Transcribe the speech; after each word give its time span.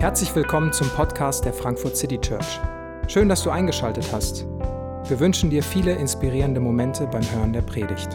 Herzlich 0.00 0.34
willkommen 0.34 0.72
zum 0.72 0.88
Podcast 0.88 1.44
der 1.44 1.52
Frankfurt 1.52 1.94
City 1.94 2.18
Church. 2.18 2.58
Schön, 3.06 3.28
dass 3.28 3.42
du 3.42 3.50
eingeschaltet 3.50 4.10
hast. 4.10 4.46
Wir 4.46 5.20
wünschen 5.20 5.50
dir 5.50 5.62
viele 5.62 5.92
inspirierende 5.92 6.58
Momente 6.58 7.06
beim 7.06 7.22
Hören 7.30 7.52
der 7.52 7.60
Predigt. 7.60 8.14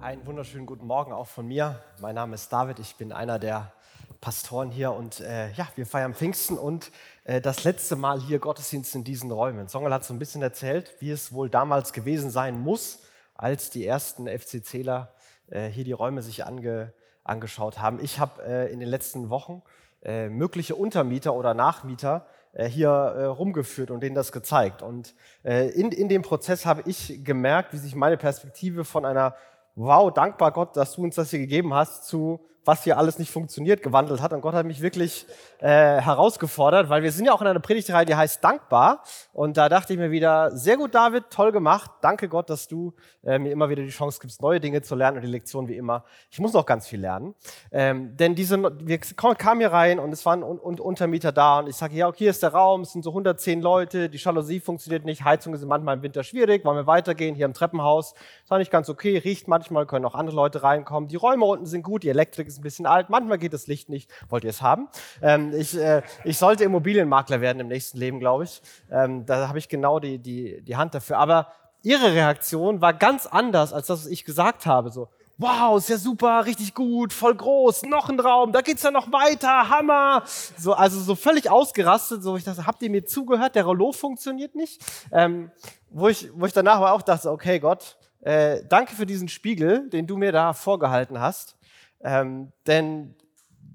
Einen 0.00 0.24
wunderschönen 0.24 0.64
guten 0.64 0.86
Morgen 0.86 1.12
auch 1.12 1.26
von 1.26 1.46
mir. 1.46 1.78
Mein 2.00 2.14
Name 2.14 2.36
ist 2.36 2.50
David, 2.50 2.78
ich 2.78 2.96
bin 2.96 3.12
einer 3.12 3.38
der 3.38 3.74
Pastoren 4.22 4.70
hier 4.70 4.92
und 4.92 5.20
äh, 5.20 5.52
ja, 5.52 5.68
wir 5.74 5.84
feiern 5.84 6.14
Pfingsten 6.14 6.56
und 6.56 6.90
äh, 7.24 7.42
das 7.42 7.64
letzte 7.64 7.94
Mal 7.94 8.22
hier 8.22 8.38
Gottesdienst 8.38 8.94
in 8.94 9.04
diesen 9.04 9.30
Räumen. 9.30 9.68
Songel 9.68 9.92
hat 9.92 10.04
so 10.04 10.14
ein 10.14 10.18
bisschen 10.18 10.40
erzählt, 10.40 10.94
wie 11.00 11.10
es 11.10 11.34
wohl 11.34 11.50
damals 11.50 11.92
gewesen 11.92 12.30
sein 12.30 12.58
muss, 12.58 13.00
als 13.34 13.68
die 13.68 13.86
ersten 13.86 14.26
FCCler 14.28 15.12
äh, 15.50 15.68
hier 15.68 15.84
die 15.84 15.92
Räume 15.92 16.22
sich 16.22 16.46
ange, 16.46 16.94
angeschaut 17.30 17.78
haben. 17.78 17.98
Ich 18.02 18.18
habe 18.18 18.42
äh, 18.44 18.72
in 18.72 18.80
den 18.80 18.88
letzten 18.88 19.30
Wochen 19.30 19.62
äh, 20.02 20.28
mögliche 20.28 20.74
Untermieter 20.74 21.34
oder 21.34 21.54
Nachmieter 21.54 22.26
äh, 22.52 22.66
hier 22.66 22.88
äh, 22.88 23.24
rumgeführt 23.24 23.90
und 23.90 24.02
denen 24.02 24.14
das 24.14 24.32
gezeigt. 24.32 24.82
Und 24.82 25.14
äh, 25.44 25.68
in, 25.68 25.92
in 25.92 26.08
dem 26.08 26.22
Prozess 26.22 26.66
habe 26.66 26.82
ich 26.86 27.24
gemerkt, 27.24 27.72
wie 27.72 27.78
sich 27.78 27.94
meine 27.94 28.16
Perspektive 28.16 28.84
von 28.84 29.04
einer 29.04 29.34
Wow, 29.76 30.12
dankbar 30.12 30.50
Gott, 30.50 30.76
dass 30.76 30.96
du 30.96 31.04
uns 31.04 31.14
das 31.14 31.30
hier 31.30 31.38
gegeben 31.38 31.72
hast, 31.72 32.04
zu 32.04 32.40
was 32.70 32.84
hier 32.84 32.96
alles 32.96 33.18
nicht 33.18 33.32
funktioniert, 33.32 33.82
gewandelt 33.82 34.22
hat. 34.22 34.32
Und 34.32 34.42
Gott 34.42 34.54
hat 34.54 34.64
mich 34.64 34.80
wirklich 34.80 35.26
äh, 35.58 35.66
herausgefordert, 36.00 36.88
weil 36.88 37.02
wir 37.02 37.10
sind 37.10 37.24
ja 37.24 37.32
auch 37.32 37.40
in 37.40 37.48
einer 37.48 37.58
Predigtreihe, 37.58 38.06
die 38.06 38.14
heißt 38.14 38.44
Dankbar. 38.44 39.02
Und 39.32 39.56
da 39.56 39.68
dachte 39.68 39.92
ich 39.92 39.98
mir 39.98 40.12
wieder, 40.12 40.56
sehr 40.56 40.76
gut, 40.76 40.94
David, 40.94 41.24
toll 41.30 41.50
gemacht. 41.50 41.90
Danke 42.00 42.28
Gott, 42.28 42.48
dass 42.48 42.68
du 42.68 42.94
äh, 43.24 43.40
mir 43.40 43.50
immer 43.50 43.68
wieder 43.70 43.82
die 43.82 43.90
Chance 43.90 44.20
gibst, 44.20 44.40
neue 44.40 44.60
Dinge 44.60 44.82
zu 44.82 44.94
lernen 44.94 45.16
und 45.16 45.24
die 45.24 45.30
Lektion 45.30 45.66
wie 45.66 45.76
immer. 45.76 46.04
Ich 46.30 46.38
muss 46.38 46.52
noch 46.52 46.64
ganz 46.64 46.86
viel 46.86 47.00
lernen. 47.00 47.34
Ähm, 47.72 48.16
denn 48.16 48.36
diese, 48.36 48.56
wir 48.62 48.98
kamen 48.98 49.58
hier 49.58 49.72
rein 49.72 49.98
und 49.98 50.12
es 50.12 50.24
waren 50.24 50.44
un 50.44 50.60
un 50.60 50.78
Untermieter 50.78 51.32
da 51.32 51.58
und 51.58 51.68
ich 51.68 51.76
sage, 51.76 51.96
ja, 51.96 52.06
okay, 52.06 52.18
hier 52.18 52.30
ist 52.30 52.42
der 52.42 52.52
Raum, 52.52 52.82
es 52.82 52.92
sind 52.92 53.02
so 53.02 53.10
110 53.10 53.60
Leute, 53.60 54.08
die 54.08 54.18
Jalousie 54.18 54.60
funktioniert 54.60 55.04
nicht, 55.04 55.24
Heizung 55.24 55.54
ist 55.54 55.64
manchmal 55.64 55.96
im 55.96 56.02
Winter 56.02 56.22
schwierig, 56.22 56.64
wollen 56.64 56.76
wir 56.76 56.86
weitergehen, 56.86 57.34
hier 57.34 57.46
im 57.46 57.54
Treppenhaus. 57.54 58.14
Das 58.42 58.50
war 58.50 58.58
nicht 58.58 58.70
ganz 58.70 58.88
okay, 58.88 59.18
riecht 59.18 59.48
manchmal, 59.48 59.86
können 59.86 60.04
auch 60.04 60.14
andere 60.14 60.36
Leute 60.36 60.62
reinkommen. 60.62 61.08
Die 61.08 61.16
Räume 61.16 61.44
unten 61.44 61.66
sind 61.66 61.82
gut, 61.82 62.02
die 62.02 62.08
Elektrik 62.08 62.46
ist 62.46 62.59
ein 62.60 62.62
bisschen 62.62 62.86
alt, 62.86 63.10
manchmal 63.10 63.38
geht 63.38 63.52
das 63.52 63.66
Licht 63.66 63.88
nicht. 63.88 64.10
Wollt 64.28 64.44
ihr 64.44 64.50
es 64.50 64.62
haben? 64.62 64.88
Ähm, 65.22 65.52
ich, 65.54 65.76
äh, 65.76 66.02
ich 66.24 66.38
sollte 66.38 66.64
Immobilienmakler 66.64 67.40
werden 67.40 67.60
im 67.60 67.68
nächsten 67.68 67.98
Leben, 67.98 68.20
glaube 68.20 68.44
ich. 68.44 68.62
Ähm, 68.90 69.26
da 69.26 69.48
habe 69.48 69.58
ich 69.58 69.68
genau 69.68 69.98
die, 69.98 70.18
die, 70.18 70.62
die 70.62 70.76
Hand 70.76 70.94
dafür. 70.94 71.18
Aber 71.18 71.48
ihre 71.82 72.12
Reaktion 72.12 72.80
war 72.80 72.92
ganz 72.94 73.26
anders 73.26 73.72
als 73.72 73.86
das, 73.86 74.04
was 74.04 74.10
ich 74.10 74.24
gesagt 74.24 74.66
habe. 74.66 74.90
So, 74.90 75.08
wow, 75.40 75.78
ist 75.78 75.88
ja 75.88 75.96
super, 75.96 76.44
richtig 76.44 76.74
gut, 76.74 77.14
voll 77.14 77.34
groß, 77.34 77.84
noch 77.84 78.10
ein 78.10 78.20
Raum, 78.20 78.52
da 78.52 78.60
geht's 78.60 78.82
ja 78.82 78.90
noch 78.90 79.10
weiter, 79.10 79.70
Hammer. 79.70 80.22
So, 80.58 80.74
also 80.74 81.00
so 81.00 81.14
völlig 81.14 81.50
ausgerastet, 81.50 82.22
so 82.22 82.36
ich 82.36 82.44
dachte, 82.44 82.66
habt 82.66 82.82
ihr 82.82 82.90
mir 82.90 83.06
zugehört? 83.06 83.54
Der 83.54 83.64
Rollo 83.64 83.92
funktioniert 83.92 84.54
nicht. 84.54 84.82
Ähm, 85.10 85.50
wo 85.88 86.08
ich, 86.08 86.28
wo 86.34 86.44
ich 86.46 86.52
danach 86.52 86.76
aber 86.76 86.92
auch 86.92 87.02
dachte, 87.02 87.30
okay, 87.30 87.58
Gott, 87.58 87.96
äh, 88.20 88.62
danke 88.68 88.94
für 88.94 89.06
diesen 89.06 89.28
Spiegel, 89.28 89.88
den 89.88 90.06
du 90.06 90.18
mir 90.18 90.30
da 90.30 90.52
vorgehalten 90.52 91.20
hast. 91.20 91.56
Ähm, 92.02 92.52
denn 92.66 93.14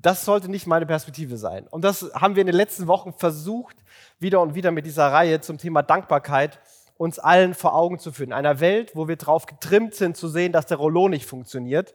das 0.02 0.26
sollte 0.26 0.50
nicht 0.50 0.68
meine 0.68 0.86
Perspektive 0.86 1.38
sein. 1.38 1.68
Und 1.68 1.84
das 1.84 2.12
haben 2.14 2.36
wir 2.36 2.42
in 2.42 2.48
den 2.48 2.56
letzten 2.56 2.88
Wochen 2.88 3.14
versucht, 3.14 3.76
wieder 4.20 4.42
und 4.42 4.54
wieder 4.56 4.72
mit 4.72 4.86
dieser 4.86 5.12
Reihe 5.12 5.42
zum 5.42 5.58
Thema 5.58 5.82
Dankbarkeit 5.82 6.60
uns 6.98 7.20
allen 7.20 7.54
vor 7.54 7.76
Augen 7.76 8.00
zu 8.00 8.12
führen. 8.12 8.30
In 8.30 8.34
einer 8.34 8.60
Welt, 8.60 8.96
wo 8.96 9.08
wir 9.08 9.16
darauf 9.16 9.46
getrimmt 9.46 9.96
sind, 9.96 10.16
zu 10.16 10.28
sehen, 10.28 10.52
dass 10.52 10.66
der 10.66 10.78
Rollo 10.78 11.10
nicht 11.10 11.26
funktioniert, 11.26 11.94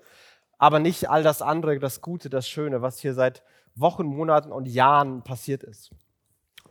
aber 0.58 0.78
nicht 0.78 1.08
all 1.08 1.22
das 1.22 1.40
andere, 1.40 1.78
das 1.78 2.00
Gute, 2.00 2.28
das 2.28 2.48
Schöne, 2.48 2.82
was 2.82 2.98
hier 2.98 3.14
seit 3.14 3.42
Wochen, 3.76 4.04
Monaten 4.04 4.52
und 4.52 4.66
Jahren 4.66 5.22
passiert 5.22 5.62
ist. 5.62 5.90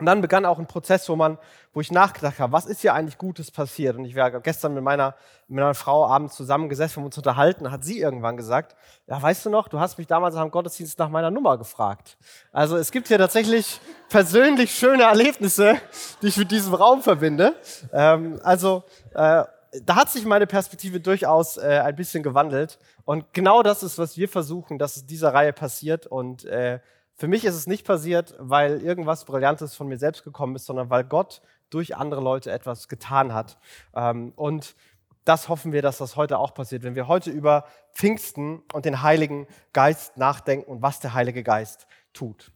Und 0.00 0.06
dann 0.06 0.22
begann 0.22 0.46
auch 0.46 0.58
ein 0.58 0.66
Prozess, 0.66 1.08
wo 1.10 1.14
man, 1.14 1.38
wo 1.74 1.80
ich 1.80 1.92
nachgedacht 1.92 2.38
habe, 2.38 2.52
was 2.52 2.64
ist 2.64 2.80
hier 2.80 2.94
eigentlich 2.94 3.18
Gutes 3.18 3.50
passiert? 3.50 3.96
Und 3.96 4.06
ich 4.06 4.16
war 4.16 4.30
gestern 4.40 4.72
mit 4.72 4.82
meiner, 4.82 5.14
mit 5.46 5.56
meiner 5.56 5.74
Frau 5.74 6.06
abends 6.06 6.34
zusammengesessen, 6.36 6.96
haben 6.96 7.04
uns 7.04 7.18
unterhalten, 7.18 7.70
hat 7.70 7.84
sie 7.84 8.00
irgendwann 8.00 8.38
gesagt, 8.38 8.74
ja, 9.06 9.20
weißt 9.20 9.44
du 9.44 9.50
noch, 9.50 9.68
du 9.68 9.78
hast 9.78 9.98
mich 9.98 10.06
damals 10.06 10.34
am 10.36 10.50
Gottesdienst 10.50 10.98
nach 10.98 11.10
meiner 11.10 11.30
Nummer 11.30 11.58
gefragt. 11.58 12.16
Also 12.50 12.76
es 12.76 12.90
gibt 12.90 13.08
hier 13.08 13.18
tatsächlich 13.18 13.78
persönlich 14.08 14.74
schöne 14.74 15.02
Erlebnisse, 15.02 15.76
die 16.22 16.28
ich 16.28 16.38
mit 16.38 16.50
diesem 16.50 16.72
Raum 16.72 17.02
verbinde. 17.02 17.54
Ähm, 17.92 18.40
also 18.42 18.82
äh, 19.12 19.44
da 19.84 19.96
hat 19.96 20.10
sich 20.10 20.24
meine 20.24 20.46
Perspektive 20.46 20.98
durchaus 20.98 21.56
äh, 21.56 21.80
ein 21.84 21.94
bisschen 21.94 22.22
gewandelt. 22.22 22.78
Und 23.04 23.32
genau 23.32 23.62
das 23.62 23.82
ist, 23.82 23.98
was 23.98 24.16
wir 24.16 24.28
versuchen, 24.28 24.78
dass 24.78 24.96
es 24.96 25.06
dieser 25.06 25.34
Reihe 25.34 25.52
passiert. 25.52 26.06
Und 26.06 26.44
äh, 26.44 26.80
für 27.20 27.28
mich 27.28 27.44
ist 27.44 27.54
es 27.54 27.66
nicht 27.66 27.86
passiert, 27.86 28.34
weil 28.38 28.80
irgendwas 28.80 29.26
Brillantes 29.26 29.74
von 29.74 29.88
mir 29.88 29.98
selbst 29.98 30.24
gekommen 30.24 30.56
ist, 30.56 30.64
sondern 30.64 30.88
weil 30.88 31.04
Gott 31.04 31.42
durch 31.68 31.94
andere 31.94 32.22
Leute 32.22 32.50
etwas 32.50 32.88
getan 32.88 33.34
hat. 33.34 33.58
Ähm, 33.94 34.32
und 34.36 34.74
das 35.26 35.50
hoffen 35.50 35.74
wir, 35.74 35.82
dass 35.82 35.98
das 35.98 36.16
heute 36.16 36.38
auch 36.38 36.54
passiert, 36.54 36.82
wenn 36.82 36.94
wir 36.94 37.08
heute 37.08 37.30
über 37.30 37.66
Pfingsten 37.92 38.62
und 38.72 38.86
den 38.86 39.02
Heiligen 39.02 39.46
Geist 39.74 40.16
nachdenken 40.16 40.70
und 40.70 40.80
was 40.80 41.00
der 41.00 41.12
Heilige 41.12 41.42
Geist 41.42 41.86
tut. 42.14 42.52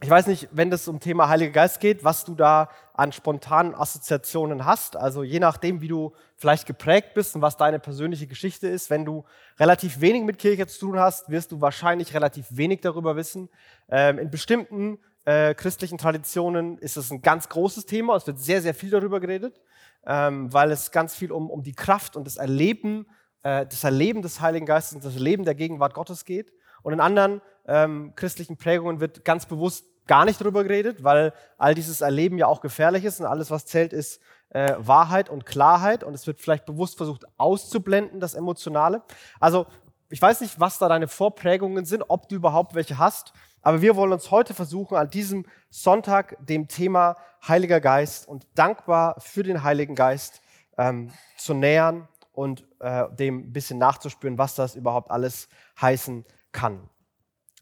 Ich 0.00 0.08
weiß 0.08 0.28
nicht, 0.28 0.48
wenn 0.52 0.70
es 0.70 0.86
um 0.86 1.00
Thema 1.00 1.28
Heiliger 1.28 1.50
Geist 1.50 1.80
geht, 1.80 2.04
was 2.04 2.24
du 2.24 2.36
da 2.36 2.70
an 2.94 3.10
spontanen 3.10 3.74
Assoziationen 3.74 4.64
hast. 4.64 4.96
Also 4.96 5.24
je 5.24 5.40
nachdem, 5.40 5.80
wie 5.80 5.88
du 5.88 6.12
vielleicht 6.36 6.66
geprägt 6.66 7.14
bist 7.14 7.34
und 7.34 7.42
was 7.42 7.56
deine 7.56 7.80
persönliche 7.80 8.28
Geschichte 8.28 8.68
ist. 8.68 8.90
Wenn 8.90 9.04
du 9.04 9.24
relativ 9.58 10.00
wenig 10.00 10.22
mit 10.22 10.38
Kirche 10.38 10.68
zu 10.68 10.86
tun 10.86 11.00
hast, 11.00 11.28
wirst 11.30 11.50
du 11.50 11.60
wahrscheinlich 11.60 12.14
relativ 12.14 12.46
wenig 12.50 12.80
darüber 12.80 13.16
wissen. 13.16 13.48
Ähm, 13.88 14.20
in 14.20 14.30
bestimmten 14.30 14.98
äh, 15.24 15.54
christlichen 15.54 15.98
Traditionen 15.98 16.78
ist 16.78 16.96
es 16.96 17.10
ein 17.10 17.20
ganz 17.20 17.48
großes 17.48 17.84
Thema. 17.86 18.14
Es 18.14 18.26
wird 18.26 18.38
sehr, 18.38 18.62
sehr 18.62 18.74
viel 18.74 18.90
darüber 18.90 19.18
geredet, 19.18 19.60
ähm, 20.06 20.52
weil 20.52 20.70
es 20.70 20.92
ganz 20.92 21.16
viel 21.16 21.32
um, 21.32 21.50
um 21.50 21.64
die 21.64 21.74
Kraft 21.74 22.14
und 22.14 22.24
das 22.24 22.36
Erleben, 22.36 23.04
äh, 23.42 23.66
das 23.66 23.82
Erleben 23.82 24.22
des 24.22 24.40
Heiligen 24.40 24.64
Geistes 24.64 24.94
und 24.94 25.04
das 25.04 25.14
Erleben 25.14 25.44
der 25.44 25.56
Gegenwart 25.56 25.94
Gottes 25.94 26.24
geht. 26.24 26.52
Und 26.82 26.92
in 26.92 27.00
anderen 27.00 27.42
ähm, 27.68 28.12
christlichen 28.16 28.56
Prägungen 28.56 29.00
wird 29.00 29.24
ganz 29.24 29.46
bewusst 29.46 29.84
gar 30.08 30.24
nicht 30.24 30.40
darüber 30.40 30.64
geredet, 30.64 31.04
weil 31.04 31.32
all 31.58 31.74
dieses 31.74 32.00
Erleben 32.00 32.38
ja 32.38 32.46
auch 32.46 32.60
gefährlich 32.60 33.04
ist 33.04 33.20
und 33.20 33.26
alles, 33.26 33.50
was 33.50 33.66
zählt, 33.66 33.92
ist 33.92 34.20
äh, 34.50 34.74
Wahrheit 34.78 35.28
und 35.28 35.46
Klarheit 35.46 36.02
und 36.02 36.14
es 36.14 36.26
wird 36.26 36.40
vielleicht 36.40 36.64
bewusst 36.64 36.96
versucht 36.96 37.26
auszublenden, 37.36 38.18
das 38.18 38.34
Emotionale. 38.34 39.02
Also 39.38 39.66
ich 40.08 40.20
weiß 40.20 40.40
nicht, 40.40 40.58
was 40.58 40.78
da 40.78 40.88
deine 40.88 41.06
Vorprägungen 41.06 41.84
sind, 41.84 42.04
ob 42.08 42.28
du 42.30 42.36
überhaupt 42.36 42.74
welche 42.74 42.96
hast, 42.96 43.34
aber 43.60 43.82
wir 43.82 43.96
wollen 43.96 44.12
uns 44.12 44.30
heute 44.30 44.54
versuchen, 44.54 44.96
an 44.96 45.10
diesem 45.10 45.44
Sonntag 45.68 46.36
dem 46.40 46.68
Thema 46.68 47.16
Heiliger 47.46 47.80
Geist 47.80 48.26
und 48.26 48.46
dankbar 48.54 49.16
für 49.18 49.42
den 49.42 49.62
Heiligen 49.62 49.94
Geist 49.94 50.40
ähm, 50.78 51.12
zu 51.36 51.52
nähern 51.52 52.08
und 52.32 52.64
äh, 52.80 53.04
dem 53.10 53.40
ein 53.40 53.52
bisschen 53.52 53.78
nachzuspüren, 53.78 54.38
was 54.38 54.54
das 54.54 54.74
überhaupt 54.74 55.10
alles 55.10 55.48
heißen 55.80 56.24
kann. 56.52 56.88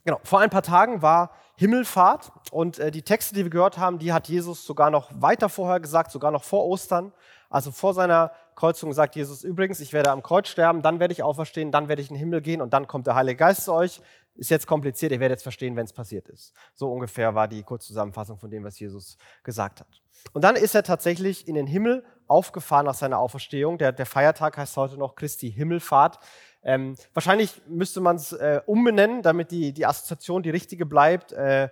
Genau, 0.06 0.20
vor 0.22 0.38
ein 0.38 0.50
paar 0.50 0.62
Tagen 0.62 1.02
war 1.02 1.32
Himmelfahrt 1.56 2.30
und 2.52 2.78
äh, 2.78 2.92
die 2.92 3.02
Texte, 3.02 3.34
die 3.34 3.42
wir 3.42 3.50
gehört 3.50 3.76
haben, 3.76 3.98
die 3.98 4.12
hat 4.12 4.28
Jesus 4.28 4.64
sogar 4.64 4.88
noch 4.88 5.10
weiter 5.20 5.48
vorher 5.48 5.80
gesagt, 5.80 6.12
sogar 6.12 6.30
noch 6.30 6.44
vor 6.44 6.64
Ostern. 6.64 7.12
Also 7.50 7.72
vor 7.72 7.92
seiner 7.92 8.30
Kreuzung 8.54 8.92
sagt 8.92 9.16
Jesus 9.16 9.42
übrigens, 9.42 9.80
ich 9.80 9.92
werde 9.92 10.12
am 10.12 10.22
Kreuz 10.22 10.46
sterben, 10.46 10.80
dann 10.80 11.00
werde 11.00 11.10
ich 11.10 11.24
auferstehen, 11.24 11.72
dann 11.72 11.88
werde 11.88 12.02
ich 12.02 12.08
in 12.08 12.14
den 12.14 12.20
Himmel 12.20 12.40
gehen 12.40 12.60
und 12.60 12.72
dann 12.72 12.86
kommt 12.86 13.08
der 13.08 13.16
Heilige 13.16 13.38
Geist 13.38 13.64
zu 13.64 13.72
euch. 13.72 14.00
Ist 14.36 14.50
jetzt 14.50 14.68
kompliziert, 14.68 15.10
ihr 15.10 15.18
werdet 15.18 15.38
jetzt 15.38 15.42
verstehen, 15.42 15.74
wenn 15.74 15.86
es 15.86 15.92
passiert 15.92 16.28
ist. 16.28 16.52
So 16.74 16.92
ungefähr 16.92 17.34
war 17.34 17.48
die 17.48 17.64
Kurzzusammenfassung 17.64 18.38
von 18.38 18.48
dem, 18.48 18.62
was 18.62 18.78
Jesus 18.78 19.18
gesagt 19.42 19.80
hat. 19.80 19.88
Und 20.34 20.42
dann 20.42 20.54
ist 20.54 20.76
er 20.76 20.84
tatsächlich 20.84 21.48
in 21.48 21.56
den 21.56 21.66
Himmel 21.66 22.04
aufgefahren 22.28 22.86
nach 22.86 22.94
seiner 22.94 23.18
Auferstehung. 23.18 23.78
Der, 23.78 23.90
der 23.90 24.06
Feiertag 24.06 24.56
heißt 24.56 24.76
heute 24.76 24.98
noch 24.98 25.16
Christi 25.16 25.50
Himmelfahrt. 25.50 26.18
Ähm, 26.66 26.96
wahrscheinlich 27.14 27.62
müsste 27.68 28.00
man 28.00 28.16
es 28.16 28.32
äh, 28.32 28.60
umbenennen, 28.66 29.22
damit 29.22 29.52
die, 29.52 29.72
die 29.72 29.86
Assoziation 29.86 30.42
die 30.42 30.50
richtige 30.50 30.84
bleibt. 30.84 31.30
Äh, 31.32 31.68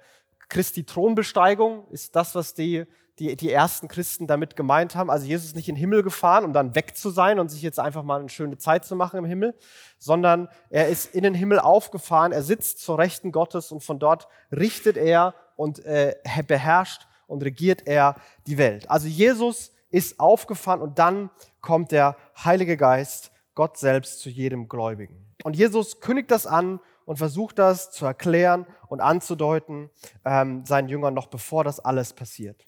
Christi 0.49 0.85
Thronbesteigung 0.85 1.88
ist 1.91 2.14
das, 2.14 2.37
was 2.37 2.55
die, 2.55 2.87
die, 3.19 3.35
die 3.35 3.50
ersten 3.50 3.88
Christen 3.88 4.29
damit 4.29 4.55
gemeint 4.55 4.94
haben. 4.94 5.11
Also 5.11 5.26
Jesus 5.26 5.46
ist 5.46 5.56
nicht 5.56 5.69
in 5.69 5.75
den 5.75 5.81
Himmel 5.81 6.05
gefahren, 6.05 6.44
um 6.44 6.52
dann 6.52 6.76
weg 6.76 6.96
zu 6.96 7.11
sein 7.11 7.41
und 7.41 7.49
sich 7.49 7.61
jetzt 7.61 7.81
einfach 7.81 8.05
mal 8.05 8.20
eine 8.20 8.29
schöne 8.29 8.56
Zeit 8.56 8.85
zu 8.85 8.94
machen 8.94 9.19
im 9.19 9.25
Himmel, 9.25 9.56
sondern 9.99 10.49
er 10.70 10.88
ist 10.88 11.12
in 11.12 11.25
den 11.25 11.35
Himmel 11.35 11.58
aufgefahren, 11.58 12.31
er 12.31 12.44
sitzt 12.44 12.79
zur 12.79 12.97
Rechten 12.97 13.32
Gottes 13.32 13.73
und 13.73 13.82
von 13.82 13.99
dort 13.99 14.29
richtet 14.52 14.97
er 14.97 15.35
und 15.56 15.85
äh, 15.85 16.14
beherrscht 16.47 17.08
und 17.26 17.43
regiert 17.43 17.88
er 17.88 18.14
die 18.47 18.58
Welt. 18.58 18.88
Also 18.88 19.08
Jesus 19.08 19.73
ist 19.90 20.20
aufgefahren 20.20 20.81
und 20.81 21.00
dann 21.00 21.31
kommt 21.61 21.90
der 21.90 22.17
Heilige 22.44 22.76
Geist 22.76 23.32
Gott 23.54 23.78
selbst 23.78 24.20
zu 24.20 24.28
jedem 24.28 24.68
Gläubigen. 24.68 25.34
Und 25.44 25.56
Jesus 25.56 26.00
kündigt 26.00 26.30
das 26.30 26.46
an 26.46 26.80
und 27.04 27.18
versucht 27.18 27.58
das 27.58 27.90
zu 27.90 28.06
erklären 28.06 28.66
und 28.88 29.00
anzudeuten 29.00 29.90
ähm, 30.24 30.64
seinen 30.64 30.88
Jüngern 30.88 31.14
noch 31.14 31.26
bevor 31.26 31.64
das 31.64 31.80
alles 31.80 32.12
passiert. 32.12 32.64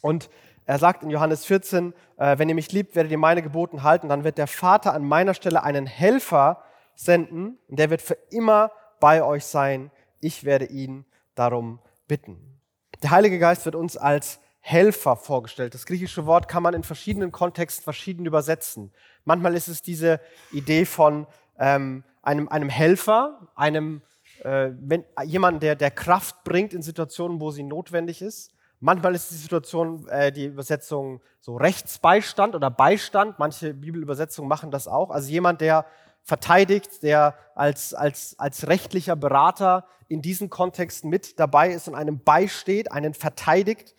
Und 0.00 0.30
er 0.66 0.78
sagt 0.78 1.02
in 1.02 1.10
Johannes 1.10 1.44
14, 1.46 1.94
äh, 2.18 2.38
wenn 2.38 2.48
ihr 2.48 2.54
mich 2.54 2.72
liebt, 2.72 2.94
werdet 2.94 3.10
ihr 3.10 3.18
meine 3.18 3.42
Geboten 3.42 3.82
halten, 3.82 4.08
dann 4.08 4.24
wird 4.24 4.38
der 4.38 4.46
Vater 4.46 4.92
an 4.92 5.04
meiner 5.04 5.34
Stelle 5.34 5.62
einen 5.62 5.86
Helfer 5.86 6.62
senden 6.94 7.58
und 7.68 7.78
der 7.78 7.90
wird 7.90 8.02
für 8.02 8.18
immer 8.30 8.70
bei 9.00 9.22
euch 9.22 9.46
sein. 9.46 9.90
Ich 10.20 10.44
werde 10.44 10.66
ihn 10.66 11.06
darum 11.34 11.80
bitten. 12.06 12.60
Der 13.02 13.12
Heilige 13.12 13.38
Geist 13.38 13.64
wird 13.64 13.76
uns 13.76 13.96
als 13.96 14.40
Helfer 14.60 15.16
vorgestellt. 15.16 15.72
Das 15.72 15.86
griechische 15.86 16.26
Wort 16.26 16.48
kann 16.48 16.62
man 16.62 16.74
in 16.74 16.82
verschiedenen 16.82 17.32
Kontexten 17.32 17.84
verschieden 17.84 18.26
übersetzen. 18.26 18.92
Manchmal 19.28 19.54
ist 19.54 19.68
es 19.68 19.82
diese 19.82 20.20
Idee 20.52 20.86
von 20.86 21.26
ähm, 21.58 22.02
einem, 22.22 22.48
einem 22.48 22.70
Helfer, 22.70 23.46
einem 23.54 24.00
äh, 24.42 24.70
wenn, 24.80 25.04
jemanden, 25.26 25.60
der, 25.60 25.76
der 25.76 25.90
Kraft 25.90 26.44
bringt 26.44 26.72
in 26.72 26.80
Situationen, 26.80 27.38
wo 27.38 27.50
sie 27.50 27.62
notwendig 27.62 28.22
ist. 28.22 28.52
Manchmal 28.80 29.14
ist 29.14 29.30
die 29.30 29.34
Situation, 29.34 30.08
äh, 30.08 30.32
die 30.32 30.46
Übersetzung 30.46 31.20
so 31.40 31.56
Rechtsbeistand 31.56 32.54
oder 32.54 32.70
Beistand. 32.70 33.38
Manche 33.38 33.74
Bibelübersetzungen 33.74 34.48
machen 34.48 34.70
das 34.70 34.88
auch. 34.88 35.10
Also 35.10 35.30
jemand, 35.30 35.60
der 35.60 35.84
verteidigt, 36.22 37.02
der 37.02 37.34
als, 37.54 37.92
als, 37.92 38.34
als 38.38 38.66
rechtlicher 38.66 39.14
Berater 39.14 39.84
in 40.08 40.22
diesen 40.22 40.48
Kontexten 40.48 41.10
mit 41.10 41.38
dabei 41.38 41.70
ist 41.70 41.86
und 41.86 41.94
einem 41.94 42.24
beisteht, 42.24 42.90
einen 42.92 43.12
verteidigt. 43.12 43.94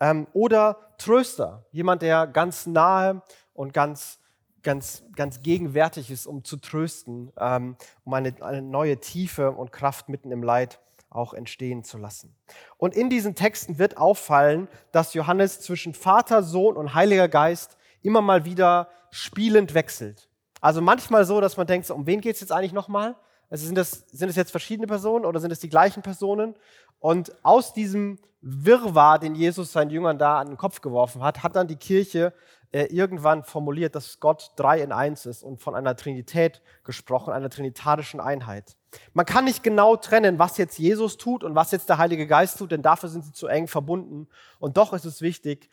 Ähm, 0.00 0.26
oder 0.32 0.76
Tröster, 0.98 1.66
jemand, 1.70 2.02
der 2.02 2.26
ganz 2.26 2.66
nahe 2.66 3.22
und 3.54 3.72
ganz, 3.72 4.18
ganz, 4.62 5.04
ganz 5.16 5.42
gegenwärtig 5.42 6.10
ist, 6.10 6.26
um 6.26 6.44
zu 6.44 6.56
trösten, 6.56 7.32
ähm, 7.38 7.76
um 8.04 8.14
eine, 8.14 8.34
eine 8.40 8.62
neue 8.62 8.98
Tiefe 8.98 9.50
und 9.52 9.72
Kraft 9.72 10.08
mitten 10.08 10.30
im 10.30 10.42
Leid 10.42 10.80
auch 11.10 11.34
entstehen 11.34 11.84
zu 11.84 11.98
lassen. 11.98 12.34
Und 12.78 12.94
in 12.94 13.10
diesen 13.10 13.34
Texten 13.34 13.78
wird 13.78 13.98
auffallen, 13.98 14.68
dass 14.92 15.14
Johannes 15.14 15.60
zwischen 15.60 15.94
Vater, 15.94 16.42
Sohn 16.42 16.76
und 16.76 16.94
Heiliger 16.94 17.28
Geist 17.28 17.76
immer 18.02 18.22
mal 18.22 18.44
wieder 18.44 18.88
spielend 19.10 19.74
wechselt. 19.74 20.28
Also 20.60 20.80
manchmal 20.80 21.24
so, 21.24 21.40
dass 21.40 21.56
man 21.56 21.66
denkt, 21.66 21.86
so, 21.86 21.94
um 21.94 22.06
wen 22.06 22.20
geht 22.20 22.34
es 22.34 22.40
jetzt 22.40 22.52
eigentlich 22.52 22.72
nochmal? 22.72 23.16
Also 23.50 23.66
sind 23.66 23.76
das, 23.76 24.04
sind 24.10 24.28
das 24.28 24.36
jetzt 24.36 24.50
verschiedene 24.50 24.86
Personen 24.86 25.26
oder 25.26 25.40
sind 25.40 25.50
es 25.50 25.60
die 25.60 25.68
gleichen 25.68 26.02
Personen? 26.02 26.54
Und 27.00 27.32
aus 27.42 27.74
diesem 27.74 28.18
Wirrwarr, 28.40 29.18
den 29.18 29.34
Jesus 29.34 29.72
seinen 29.72 29.90
Jüngern 29.90 30.18
da 30.18 30.38
an 30.38 30.48
den 30.48 30.56
Kopf 30.56 30.80
geworfen 30.80 31.22
hat, 31.22 31.42
hat 31.42 31.56
dann 31.56 31.68
die 31.68 31.76
Kirche 31.76 32.32
irgendwann 32.72 33.44
formuliert, 33.44 33.94
dass 33.94 34.18
Gott 34.18 34.52
drei 34.56 34.80
in 34.80 34.92
eins 34.92 35.26
ist 35.26 35.42
und 35.42 35.60
von 35.60 35.74
einer 35.74 35.94
Trinität 35.94 36.62
gesprochen, 36.84 37.32
einer 37.32 37.50
trinitarischen 37.50 38.18
Einheit. 38.18 38.76
Man 39.12 39.26
kann 39.26 39.44
nicht 39.44 39.62
genau 39.62 39.96
trennen, 39.96 40.38
was 40.38 40.56
jetzt 40.56 40.78
Jesus 40.78 41.18
tut 41.18 41.44
und 41.44 41.54
was 41.54 41.70
jetzt 41.70 41.88
der 41.88 41.98
Heilige 41.98 42.26
Geist 42.26 42.58
tut, 42.58 42.72
denn 42.72 42.82
dafür 42.82 43.10
sind 43.10 43.24
sie 43.24 43.32
zu 43.32 43.46
eng 43.46 43.68
verbunden. 43.68 44.28
Und 44.58 44.78
doch 44.78 44.94
ist 44.94 45.04
es 45.04 45.20
wichtig 45.20 45.70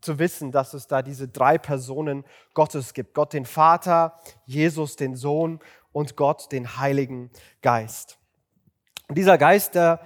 zu 0.00 0.18
wissen, 0.18 0.50
dass 0.50 0.74
es 0.74 0.86
da 0.86 1.02
diese 1.02 1.28
drei 1.28 1.58
Personen 1.58 2.24
Gottes 2.54 2.94
gibt. 2.94 3.14
Gott 3.14 3.32
den 3.32 3.46
Vater, 3.46 4.14
Jesus 4.46 4.96
den 4.96 5.14
Sohn 5.14 5.60
und 5.92 6.16
Gott 6.16 6.50
den 6.52 6.78
Heiligen 6.78 7.30
Geist. 7.62 8.18
Und 9.08 9.18
dieser 9.18 9.38
Geist, 9.38 9.74
der, 9.74 10.00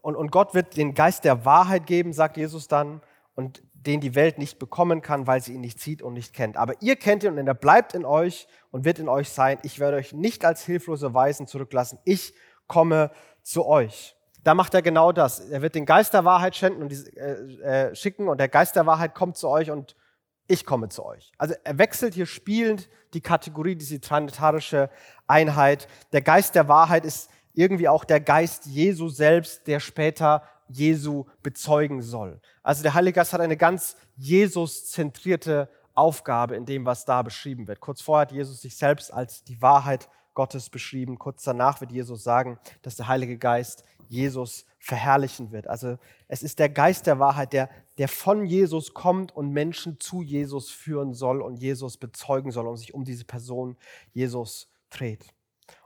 und, 0.00 0.16
und 0.16 0.30
Gott 0.30 0.54
wird 0.54 0.76
den 0.76 0.94
Geist 0.94 1.24
der 1.24 1.44
Wahrheit 1.44 1.86
geben, 1.86 2.12
sagt 2.12 2.36
Jesus 2.36 2.68
dann, 2.68 3.00
und 3.34 3.62
den 3.86 4.00
die 4.00 4.14
Welt 4.14 4.38
nicht 4.38 4.58
bekommen 4.58 5.02
kann, 5.02 5.26
weil 5.26 5.42
sie 5.42 5.54
ihn 5.54 5.60
nicht 5.60 5.80
sieht 5.80 6.02
und 6.02 6.14
nicht 6.14 6.34
kennt. 6.34 6.56
Aber 6.56 6.74
ihr 6.80 6.96
kennt 6.96 7.24
ihn 7.24 7.38
und 7.38 7.46
er 7.46 7.54
bleibt 7.54 7.94
in 7.94 8.04
euch 8.04 8.46
und 8.70 8.84
wird 8.84 8.98
in 8.98 9.08
euch 9.08 9.30
sein. 9.30 9.58
Ich 9.62 9.80
werde 9.80 9.96
euch 9.96 10.12
nicht 10.12 10.44
als 10.44 10.64
hilflose 10.64 11.14
Weisen 11.14 11.46
zurücklassen. 11.46 11.98
Ich 12.04 12.34
komme 12.66 13.10
zu 13.42 13.66
euch. 13.66 14.16
Da 14.44 14.54
macht 14.54 14.74
er 14.74 14.82
genau 14.82 15.12
das. 15.12 15.40
Er 15.40 15.62
wird 15.62 15.74
den 15.74 15.86
Geist 15.86 16.14
der 16.14 16.24
Wahrheit 16.24 16.56
schenken 16.56 16.82
und 16.82 16.88
die, 16.90 17.16
äh, 17.16 17.88
äh, 17.90 17.94
schicken 17.94 18.28
und 18.28 18.38
der 18.38 18.48
Geist 18.48 18.76
der 18.76 18.86
Wahrheit 18.86 19.14
kommt 19.14 19.36
zu 19.36 19.48
euch 19.48 19.70
und 19.70 19.96
ich 20.48 20.66
komme 20.66 20.88
zu 20.88 21.04
euch. 21.04 21.32
Also 21.38 21.54
er 21.62 21.78
wechselt 21.78 22.14
hier 22.14 22.26
spielend 22.26 22.88
die 23.14 23.20
Kategorie, 23.20 23.76
diese 23.76 24.00
trinitarische 24.00 24.90
Einheit. 25.26 25.86
Der 26.12 26.22
Geist 26.22 26.54
der 26.54 26.68
Wahrheit 26.68 27.04
ist 27.04 27.30
irgendwie 27.54 27.88
auch 27.88 28.04
der 28.04 28.20
Geist 28.20 28.66
Jesu 28.66 29.08
selbst, 29.08 29.66
der 29.66 29.78
später 29.78 30.42
Jesu 30.72 31.26
bezeugen 31.42 32.02
soll. 32.02 32.40
Also 32.62 32.82
der 32.82 32.94
Heilige 32.94 33.16
Geist 33.16 33.32
hat 33.32 33.40
eine 33.40 33.56
ganz 33.56 33.96
Jesus-zentrierte 34.16 35.68
Aufgabe 35.94 36.56
in 36.56 36.64
dem, 36.64 36.86
was 36.86 37.04
da 37.04 37.22
beschrieben 37.22 37.68
wird. 37.68 37.80
Kurz 37.80 38.00
vorher 38.00 38.22
hat 38.22 38.32
Jesus 38.32 38.62
sich 38.62 38.76
selbst 38.76 39.12
als 39.12 39.44
die 39.44 39.60
Wahrheit 39.60 40.08
Gottes 40.34 40.70
beschrieben. 40.70 41.18
Kurz 41.18 41.42
danach 41.42 41.80
wird 41.80 41.92
Jesus 41.92 42.24
sagen, 42.24 42.58
dass 42.80 42.96
der 42.96 43.08
Heilige 43.08 43.36
Geist 43.36 43.84
Jesus 44.08 44.64
verherrlichen 44.78 45.52
wird. 45.52 45.68
Also 45.68 45.98
es 46.28 46.42
ist 46.42 46.58
der 46.58 46.68
Geist 46.68 47.06
der 47.06 47.18
Wahrheit, 47.18 47.52
der, 47.52 47.68
der 47.98 48.08
von 48.08 48.46
Jesus 48.46 48.94
kommt 48.94 49.34
und 49.34 49.50
Menschen 49.50 50.00
zu 50.00 50.22
Jesus 50.22 50.70
führen 50.70 51.14
soll 51.14 51.40
und 51.40 51.56
Jesus 51.56 51.98
bezeugen 51.98 52.50
soll 52.50 52.66
und 52.66 52.78
sich 52.78 52.94
um 52.94 53.04
diese 53.04 53.24
Person 53.24 53.76
Jesus 54.12 54.68
dreht. 54.90 55.26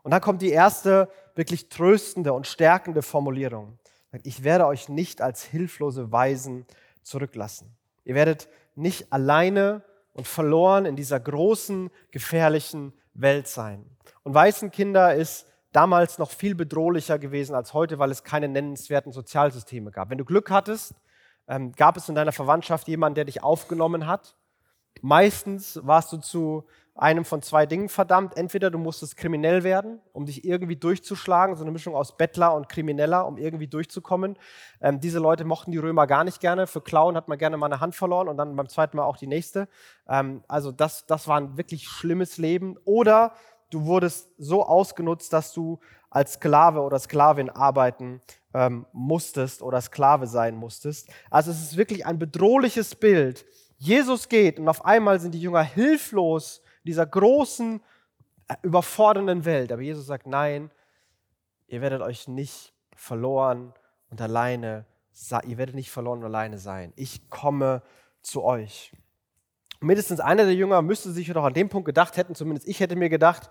Und 0.02 0.12
dann 0.12 0.20
kommt 0.20 0.42
die 0.42 0.50
erste 0.50 1.10
wirklich 1.34 1.68
tröstende 1.68 2.32
und 2.32 2.46
stärkende 2.46 3.02
Formulierung 3.02 3.78
ich 4.22 4.44
werde 4.44 4.66
euch 4.66 4.88
nicht 4.88 5.20
als 5.20 5.44
hilflose 5.44 6.12
Weisen 6.12 6.66
zurücklassen. 7.02 7.76
Ihr 8.04 8.14
werdet 8.14 8.48
nicht 8.74 9.12
alleine 9.12 9.82
und 10.12 10.26
verloren 10.26 10.86
in 10.86 10.96
dieser 10.96 11.20
großen, 11.20 11.90
gefährlichen 12.10 12.92
Welt 13.14 13.48
sein. 13.48 13.84
Und 14.22 14.34
Waisenkinder 14.34 15.14
ist 15.14 15.46
damals 15.72 16.18
noch 16.18 16.30
viel 16.30 16.54
bedrohlicher 16.54 17.18
gewesen 17.18 17.54
als 17.54 17.74
heute, 17.74 17.98
weil 17.98 18.10
es 18.10 18.24
keine 18.24 18.48
nennenswerten 18.48 19.12
Sozialsysteme 19.12 19.90
gab. 19.90 20.10
Wenn 20.10 20.18
du 20.18 20.24
Glück 20.24 20.50
hattest, 20.50 20.94
ähm, 21.48 21.72
gab 21.72 21.96
es 21.96 22.08
in 22.08 22.14
deiner 22.14 22.32
Verwandtschaft 22.32 22.88
jemanden, 22.88 23.16
der 23.16 23.24
dich 23.26 23.42
aufgenommen 23.42 24.06
hat. 24.06 24.36
Meistens 25.02 25.78
warst 25.82 26.12
du 26.12 26.16
zu 26.16 26.64
einem 26.96 27.24
von 27.24 27.42
zwei 27.42 27.66
Dingen 27.66 27.88
verdammt. 27.88 28.36
Entweder 28.36 28.70
du 28.70 28.78
musstest 28.78 29.16
kriminell 29.16 29.62
werden, 29.62 30.00
um 30.12 30.24
dich 30.24 30.44
irgendwie 30.44 30.76
durchzuschlagen, 30.76 31.54
so 31.56 31.62
eine 31.62 31.70
Mischung 31.70 31.94
aus 31.94 32.16
Bettler 32.16 32.54
und 32.54 32.68
Krimineller, 32.68 33.26
um 33.26 33.36
irgendwie 33.36 33.66
durchzukommen. 33.66 34.38
Ähm, 34.80 35.00
diese 35.00 35.18
Leute 35.18 35.44
mochten 35.44 35.72
die 35.72 35.78
Römer 35.78 36.06
gar 36.06 36.24
nicht 36.24 36.40
gerne. 36.40 36.66
Für 36.66 36.80
Klauen 36.80 37.16
hat 37.16 37.28
man 37.28 37.38
gerne 37.38 37.56
mal 37.56 37.66
eine 37.66 37.80
Hand 37.80 37.94
verloren 37.94 38.28
und 38.28 38.36
dann 38.36 38.56
beim 38.56 38.68
zweiten 38.68 38.96
Mal 38.96 39.04
auch 39.04 39.16
die 39.16 39.26
nächste. 39.26 39.68
Ähm, 40.08 40.42
also 40.48 40.72
das, 40.72 41.06
das 41.06 41.28
war 41.28 41.38
ein 41.38 41.56
wirklich 41.56 41.88
schlimmes 41.88 42.38
Leben. 42.38 42.76
Oder 42.84 43.34
du 43.70 43.84
wurdest 43.84 44.30
so 44.38 44.64
ausgenutzt, 44.64 45.32
dass 45.32 45.52
du 45.52 45.78
als 46.08 46.34
Sklave 46.34 46.80
oder 46.80 46.98
Sklavin 46.98 47.50
arbeiten 47.50 48.22
ähm, 48.54 48.86
musstest 48.92 49.60
oder 49.60 49.82
Sklave 49.82 50.26
sein 50.26 50.56
musstest. 50.56 51.10
Also 51.30 51.50
es 51.50 51.60
ist 51.60 51.76
wirklich 51.76 52.06
ein 52.06 52.18
bedrohliches 52.18 52.94
Bild. 52.94 53.44
Jesus 53.76 54.30
geht 54.30 54.58
und 54.58 54.68
auf 54.68 54.86
einmal 54.86 55.20
sind 55.20 55.32
die 55.32 55.40
Jünger 55.42 55.62
hilflos 55.62 56.62
dieser 56.86 57.06
großen, 57.06 57.82
äh, 58.48 58.54
überfordernden 58.62 59.44
Welt. 59.44 59.72
Aber 59.72 59.82
Jesus 59.82 60.06
sagt, 60.06 60.26
nein, 60.26 60.70
ihr 61.66 61.80
werdet 61.80 62.00
euch 62.00 62.28
nicht 62.28 62.72
verloren 62.94 63.74
und 64.10 64.20
alleine, 64.20 64.86
ihr 65.46 65.58
werdet 65.58 65.74
nicht 65.74 65.90
verloren 65.90 66.20
und 66.20 66.24
alleine 66.24 66.58
sein. 66.58 66.92
Ich 66.96 67.28
komme 67.28 67.82
zu 68.22 68.42
euch. 68.42 68.92
mindestens 69.80 70.20
einer 70.20 70.44
der 70.44 70.54
Jünger 70.54 70.80
müsste 70.82 71.12
sich 71.12 71.28
doch 71.28 71.44
an 71.44 71.54
dem 71.54 71.68
Punkt 71.68 71.86
gedacht 71.86 72.16
hätten, 72.16 72.34
zumindest 72.34 72.66
ich 72.66 72.80
hätte 72.80 72.96
mir 72.96 73.08
gedacht, 73.08 73.50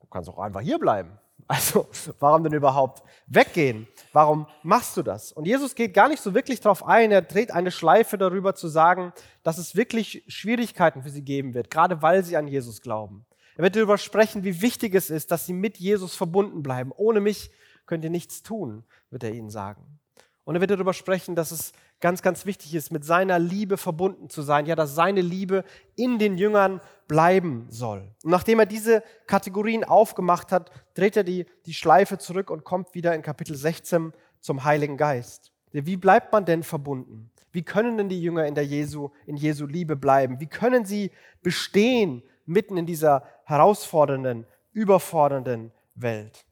du 0.00 0.06
kannst 0.08 0.28
auch 0.28 0.38
einfach 0.38 0.60
hier 0.60 0.78
bleiben. 0.78 1.18
Also 1.48 1.86
warum 2.18 2.42
denn 2.42 2.54
überhaupt 2.54 3.02
weggehen? 3.26 3.86
Warum 4.12 4.46
machst 4.62 4.96
du 4.96 5.02
das? 5.02 5.32
Und 5.32 5.46
Jesus 5.46 5.74
geht 5.74 5.94
gar 5.94 6.08
nicht 6.08 6.22
so 6.22 6.34
wirklich 6.34 6.60
darauf 6.60 6.84
ein. 6.84 7.12
Er 7.12 7.22
dreht 7.22 7.52
eine 7.52 7.70
Schleife 7.70 8.18
darüber 8.18 8.54
zu 8.54 8.68
sagen, 8.68 9.12
dass 9.42 9.58
es 9.58 9.76
wirklich 9.76 10.24
Schwierigkeiten 10.26 11.02
für 11.02 11.10
sie 11.10 11.22
geben 11.22 11.54
wird, 11.54 11.70
gerade 11.70 12.02
weil 12.02 12.24
sie 12.24 12.36
an 12.36 12.48
Jesus 12.48 12.80
glauben. 12.80 13.26
Er 13.56 13.62
wird 13.62 13.76
darüber 13.76 13.96
sprechen, 13.96 14.44
wie 14.44 14.60
wichtig 14.60 14.94
es 14.94 15.08
ist, 15.08 15.30
dass 15.30 15.46
sie 15.46 15.52
mit 15.52 15.78
Jesus 15.78 16.16
verbunden 16.16 16.62
bleiben. 16.62 16.92
Ohne 16.94 17.20
mich 17.20 17.50
könnt 17.86 18.04
ihr 18.04 18.10
nichts 18.10 18.42
tun, 18.42 18.84
wird 19.10 19.22
er 19.22 19.32
ihnen 19.32 19.50
sagen. 19.50 20.00
Und 20.44 20.56
er 20.56 20.60
wird 20.60 20.70
darüber 20.70 20.92
sprechen, 20.92 21.34
dass 21.34 21.50
es 21.50 21.72
ganz, 22.00 22.22
ganz 22.22 22.46
wichtig 22.46 22.74
ist, 22.74 22.90
mit 22.90 23.04
seiner 23.04 23.38
Liebe 23.38 23.76
verbunden 23.76 24.28
zu 24.28 24.42
sein. 24.42 24.66
Ja, 24.66 24.76
dass 24.76 24.94
seine 24.94 25.20
Liebe 25.20 25.64
in 25.94 26.18
den 26.18 26.38
Jüngern 26.38 26.80
bleiben 27.08 27.66
soll. 27.68 28.14
Und 28.22 28.30
nachdem 28.30 28.58
er 28.58 28.66
diese 28.66 29.02
Kategorien 29.26 29.84
aufgemacht 29.84 30.52
hat, 30.52 30.70
dreht 30.94 31.16
er 31.16 31.24
die, 31.24 31.46
die 31.66 31.74
Schleife 31.74 32.18
zurück 32.18 32.50
und 32.50 32.64
kommt 32.64 32.94
wieder 32.94 33.14
in 33.14 33.22
Kapitel 33.22 33.56
16 33.56 34.12
zum 34.40 34.64
Heiligen 34.64 34.96
Geist. 34.96 35.52
Wie 35.72 35.96
bleibt 35.96 36.32
man 36.32 36.44
denn 36.44 36.62
verbunden? 36.62 37.30
Wie 37.52 37.62
können 37.62 37.98
denn 37.98 38.08
die 38.08 38.22
Jünger 38.22 38.46
in 38.46 38.54
der 38.54 38.64
Jesu, 38.64 39.10
in 39.26 39.36
Jesu 39.36 39.66
Liebe 39.66 39.96
bleiben? 39.96 40.40
Wie 40.40 40.46
können 40.46 40.84
sie 40.84 41.10
bestehen 41.42 42.22
mitten 42.44 42.76
in 42.76 42.86
dieser 42.86 43.24
herausfordernden, 43.44 44.46
überfordernden 44.72 45.72
Welt? 45.94 46.45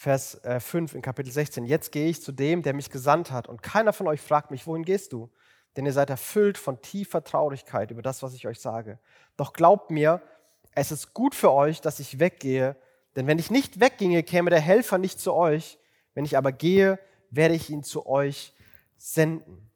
Vers 0.00 0.40
5 0.42 0.94
äh, 0.94 0.96
in 0.96 1.02
Kapitel 1.02 1.30
16. 1.30 1.66
Jetzt 1.66 1.92
gehe 1.92 2.08
ich 2.08 2.22
zu 2.22 2.32
dem, 2.32 2.62
der 2.62 2.72
mich 2.72 2.88
gesandt 2.88 3.30
hat. 3.30 3.48
Und 3.48 3.62
keiner 3.62 3.92
von 3.92 4.08
euch 4.08 4.22
fragt 4.22 4.50
mich, 4.50 4.66
wohin 4.66 4.82
gehst 4.82 5.12
du? 5.12 5.28
Denn 5.76 5.84
ihr 5.84 5.92
seid 5.92 6.08
erfüllt 6.08 6.56
von 6.56 6.80
tiefer 6.80 7.22
Traurigkeit 7.22 7.90
über 7.90 8.00
das, 8.00 8.22
was 8.22 8.32
ich 8.32 8.46
euch 8.46 8.60
sage. 8.60 8.98
Doch 9.36 9.52
glaubt 9.52 9.90
mir, 9.90 10.22
es 10.74 10.90
ist 10.90 11.12
gut 11.12 11.34
für 11.34 11.52
euch, 11.52 11.82
dass 11.82 12.00
ich 12.00 12.18
weggehe. 12.18 12.76
Denn 13.14 13.26
wenn 13.26 13.38
ich 13.38 13.50
nicht 13.50 13.78
wegginge, 13.78 14.22
käme 14.22 14.48
der 14.48 14.62
Helfer 14.62 14.96
nicht 14.96 15.20
zu 15.20 15.34
euch. 15.34 15.78
Wenn 16.14 16.24
ich 16.24 16.38
aber 16.38 16.50
gehe, 16.50 16.98
werde 17.28 17.54
ich 17.54 17.68
ihn 17.68 17.82
zu 17.82 18.06
euch 18.06 18.54
senden. 18.96 19.70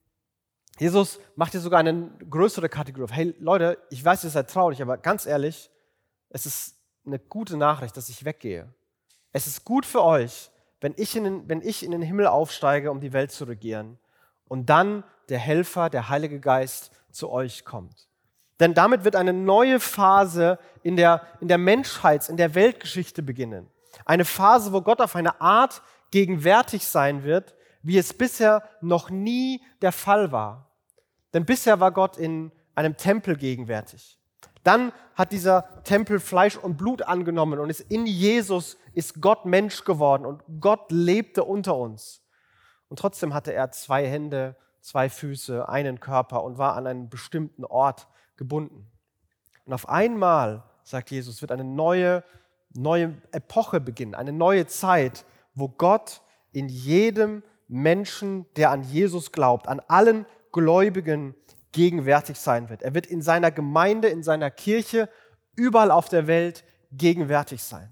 Jesus 0.78 1.20
macht 1.36 1.52
hier 1.52 1.60
sogar 1.60 1.80
eine 1.80 2.10
größere 2.30 2.70
Kategorie. 2.70 3.12
Hey 3.12 3.34
Leute, 3.40 3.76
ich 3.90 4.02
weiß, 4.02 4.24
ihr 4.24 4.30
seid 4.30 4.48
traurig, 4.48 4.80
aber 4.80 4.96
ganz 4.96 5.26
ehrlich, 5.26 5.68
es 6.30 6.46
ist 6.46 6.76
eine 7.04 7.18
gute 7.18 7.58
Nachricht, 7.58 7.94
dass 7.98 8.08
ich 8.08 8.24
weggehe. 8.24 8.72
Es 9.34 9.48
ist 9.48 9.64
gut 9.64 9.84
für 9.84 10.02
euch, 10.02 10.50
wenn 10.80 10.94
ich, 10.96 11.16
in 11.16 11.24
den, 11.24 11.48
wenn 11.48 11.60
ich 11.60 11.84
in 11.84 11.90
den 11.90 12.02
Himmel 12.02 12.28
aufsteige, 12.28 12.90
um 12.90 13.00
die 13.00 13.12
Welt 13.12 13.32
zu 13.32 13.44
regieren 13.44 13.98
und 14.48 14.70
dann 14.70 15.02
der 15.28 15.38
Helfer, 15.38 15.90
der 15.90 16.08
Heilige 16.08 16.40
Geist 16.40 16.92
zu 17.10 17.30
euch 17.30 17.64
kommt. 17.64 18.08
Denn 18.60 18.74
damit 18.74 19.04
wird 19.04 19.16
eine 19.16 19.32
neue 19.32 19.80
Phase 19.80 20.58
in 20.84 20.96
der, 20.96 21.26
in 21.40 21.48
der 21.48 21.58
Menschheits-, 21.58 22.28
in 22.28 22.36
der 22.36 22.54
Weltgeschichte 22.54 23.22
beginnen. 23.22 23.68
Eine 24.04 24.24
Phase, 24.24 24.72
wo 24.72 24.80
Gott 24.80 25.00
auf 25.00 25.16
eine 25.16 25.40
Art 25.40 25.82
gegenwärtig 26.12 26.86
sein 26.86 27.24
wird, 27.24 27.56
wie 27.82 27.98
es 27.98 28.14
bisher 28.14 28.62
noch 28.80 29.10
nie 29.10 29.64
der 29.82 29.90
Fall 29.90 30.30
war. 30.30 30.70
Denn 31.32 31.44
bisher 31.44 31.80
war 31.80 31.90
Gott 31.90 32.16
in 32.16 32.52
einem 32.76 32.96
Tempel 32.96 33.36
gegenwärtig. 33.36 34.16
Dann 34.64 34.92
hat 35.14 35.30
dieser 35.30 35.82
Tempel 35.84 36.18
Fleisch 36.18 36.56
und 36.56 36.76
Blut 36.76 37.02
angenommen 37.02 37.60
und 37.60 37.70
ist 37.70 37.80
in 37.80 38.06
Jesus 38.06 38.76
ist 38.94 39.20
Gott 39.20 39.44
Mensch 39.44 39.84
geworden 39.84 40.26
und 40.26 40.42
Gott 40.60 40.90
lebte 40.90 41.44
unter 41.44 41.76
uns. 41.76 42.22
Und 42.88 42.98
trotzdem 42.98 43.34
hatte 43.34 43.52
er 43.52 43.70
zwei 43.70 44.06
Hände, 44.06 44.56
zwei 44.80 45.08
Füße, 45.08 45.68
einen 45.68 46.00
Körper 46.00 46.42
und 46.42 46.58
war 46.58 46.74
an 46.76 46.86
einen 46.86 47.08
bestimmten 47.08 47.64
Ort 47.64 48.08
gebunden. 48.36 48.90
Und 49.64 49.72
auf 49.72 49.88
einmal, 49.88 50.62
sagt 50.82 51.10
Jesus, 51.10 51.40
wird 51.40 51.52
eine 51.52 51.64
neue, 51.64 52.24
neue 52.74 53.14
Epoche 53.32 53.80
beginnen, 53.80 54.14
eine 54.14 54.32
neue 54.32 54.66
Zeit, 54.66 55.24
wo 55.54 55.68
Gott 55.68 56.22
in 56.52 56.68
jedem 56.68 57.42
Menschen, 57.68 58.46
der 58.56 58.70
an 58.70 58.82
Jesus 58.82 59.32
glaubt, 59.32 59.68
an 59.68 59.80
allen 59.88 60.26
Gläubigen 60.52 61.34
gegenwärtig 61.74 62.38
sein 62.38 62.70
wird. 62.70 62.82
Er 62.82 62.94
wird 62.94 63.06
in 63.06 63.20
seiner 63.20 63.50
Gemeinde, 63.50 64.08
in 64.08 64.22
seiner 64.22 64.50
Kirche, 64.50 65.10
überall 65.56 65.90
auf 65.90 66.08
der 66.08 66.26
Welt 66.26 66.64
gegenwärtig 66.92 67.62
sein. 67.62 67.90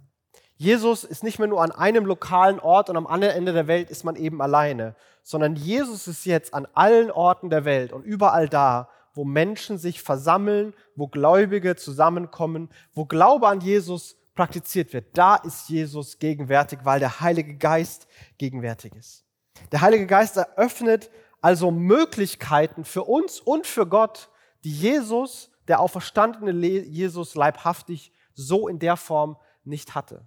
Jesus 0.56 1.02
ist 1.04 1.24
nicht 1.24 1.38
mehr 1.38 1.48
nur 1.48 1.62
an 1.62 1.72
einem 1.72 2.06
lokalen 2.06 2.60
Ort 2.60 2.88
und 2.88 2.96
am 2.96 3.06
anderen 3.06 3.34
Ende 3.34 3.52
der 3.52 3.66
Welt 3.66 3.90
ist 3.90 4.04
man 4.04 4.14
eben 4.16 4.40
alleine, 4.40 4.94
sondern 5.24 5.56
Jesus 5.56 6.06
ist 6.06 6.24
jetzt 6.24 6.54
an 6.54 6.66
allen 6.72 7.10
Orten 7.10 7.50
der 7.50 7.64
Welt 7.64 7.92
und 7.92 8.04
überall 8.04 8.48
da, 8.48 8.88
wo 9.14 9.24
Menschen 9.24 9.76
sich 9.76 10.02
versammeln, 10.02 10.72
wo 10.94 11.08
Gläubige 11.08 11.74
zusammenkommen, 11.74 12.70
wo 12.94 13.04
Glaube 13.04 13.48
an 13.48 13.60
Jesus 13.60 14.16
praktiziert 14.34 14.92
wird. 14.92 15.06
Da 15.14 15.36
ist 15.36 15.68
Jesus 15.68 16.18
gegenwärtig, 16.20 16.78
weil 16.84 17.00
der 17.00 17.20
Heilige 17.20 17.56
Geist 17.56 18.06
gegenwärtig 18.38 18.94
ist. 18.94 19.24
Der 19.72 19.80
Heilige 19.80 20.06
Geist 20.06 20.36
eröffnet 20.36 21.10
also 21.42 21.70
Möglichkeiten 21.70 22.84
für 22.84 23.04
uns 23.04 23.40
und 23.40 23.66
für 23.66 23.86
Gott, 23.86 24.30
die 24.64 24.72
Jesus, 24.72 25.50
der 25.68 25.80
auferstandene 25.80 26.52
Jesus, 26.52 27.34
leibhaftig 27.34 28.12
so 28.32 28.68
in 28.68 28.78
der 28.78 28.96
Form 28.96 29.36
nicht 29.64 29.94
hatte. 29.94 30.26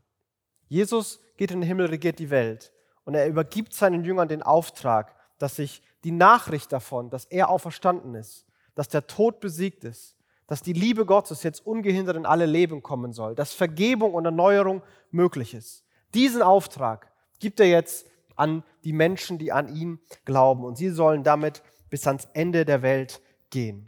Jesus 0.67 1.21
geht 1.37 1.51
in 1.51 1.61
den 1.61 1.67
Himmel, 1.67 1.87
regiert 1.87 2.19
die 2.19 2.29
Welt 2.29 2.73
und 3.05 3.15
er 3.15 3.27
übergibt 3.27 3.73
seinen 3.73 4.03
Jüngern 4.03 4.27
den 4.27 4.43
Auftrag, 4.43 5.15
dass 5.39 5.55
sich 5.55 5.81
die 6.03 6.11
Nachricht 6.11 6.71
davon, 6.71 7.09
dass 7.09 7.25
er 7.25 7.49
auferstanden 7.49 8.13
ist, 8.15 8.45
dass 8.75 8.89
der 8.89 9.07
Tod 9.07 9.39
besiegt 9.39 9.83
ist, 9.83 10.17
dass 10.47 10.61
die 10.61 10.73
Liebe 10.73 11.05
Gottes 11.05 11.43
jetzt 11.43 11.65
ungehindert 11.65 12.17
in 12.17 12.25
alle 12.25 12.45
Leben 12.45 12.83
kommen 12.83 13.13
soll, 13.13 13.35
dass 13.35 13.53
Vergebung 13.53 14.13
und 14.13 14.25
Erneuerung 14.25 14.83
möglich 15.11 15.53
ist. 15.53 15.83
Diesen 16.13 16.41
Auftrag 16.41 17.11
gibt 17.39 17.59
er 17.59 17.67
jetzt 17.67 18.07
an 18.35 18.63
die 18.83 18.93
Menschen, 18.93 19.37
die 19.37 19.51
an 19.51 19.73
ihn 19.73 19.99
glauben. 20.25 20.63
Und 20.63 20.77
sie 20.77 20.89
sollen 20.89 21.23
damit 21.23 21.63
bis 21.89 22.07
ans 22.07 22.27
Ende 22.33 22.65
der 22.65 22.81
Welt 22.81 23.21
gehen. 23.49 23.87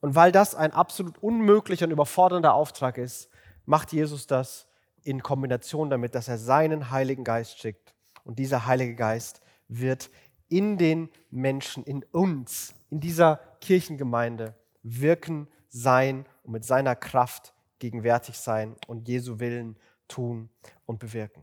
Und 0.00 0.14
weil 0.14 0.32
das 0.32 0.54
ein 0.54 0.72
absolut 0.72 1.22
unmöglicher 1.22 1.86
und 1.86 1.92
überfordernder 1.92 2.54
Auftrag 2.54 2.98
ist, 2.98 3.28
macht 3.66 3.92
Jesus 3.92 4.26
das 4.26 4.66
in 5.04 5.22
Kombination 5.22 5.90
damit, 5.90 6.14
dass 6.14 6.28
er 6.28 6.38
seinen 6.38 6.90
Heiligen 6.90 7.24
Geist 7.24 7.58
schickt. 7.58 7.94
Und 8.24 8.38
dieser 8.38 8.66
Heilige 8.66 8.94
Geist 8.94 9.42
wird 9.68 10.10
in 10.48 10.76
den 10.78 11.08
Menschen, 11.30 11.84
in 11.84 12.04
uns, 12.12 12.74
in 12.90 13.00
dieser 13.00 13.40
Kirchengemeinde 13.60 14.54
wirken, 14.82 15.48
sein 15.68 16.26
und 16.42 16.52
mit 16.52 16.64
seiner 16.64 16.94
Kraft 16.94 17.54
gegenwärtig 17.78 18.38
sein 18.38 18.76
und 18.86 19.08
Jesu 19.08 19.38
Willen 19.40 19.78
tun 20.06 20.50
und 20.84 20.98
bewirken. 20.98 21.42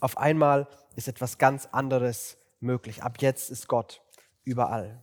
Auf 0.00 0.18
einmal 0.18 0.68
ist 0.98 1.06
etwas 1.06 1.38
ganz 1.38 1.68
anderes 1.70 2.38
möglich. 2.58 3.04
Ab 3.04 3.18
jetzt 3.20 3.50
ist 3.50 3.68
Gott 3.68 4.02
überall. 4.42 5.00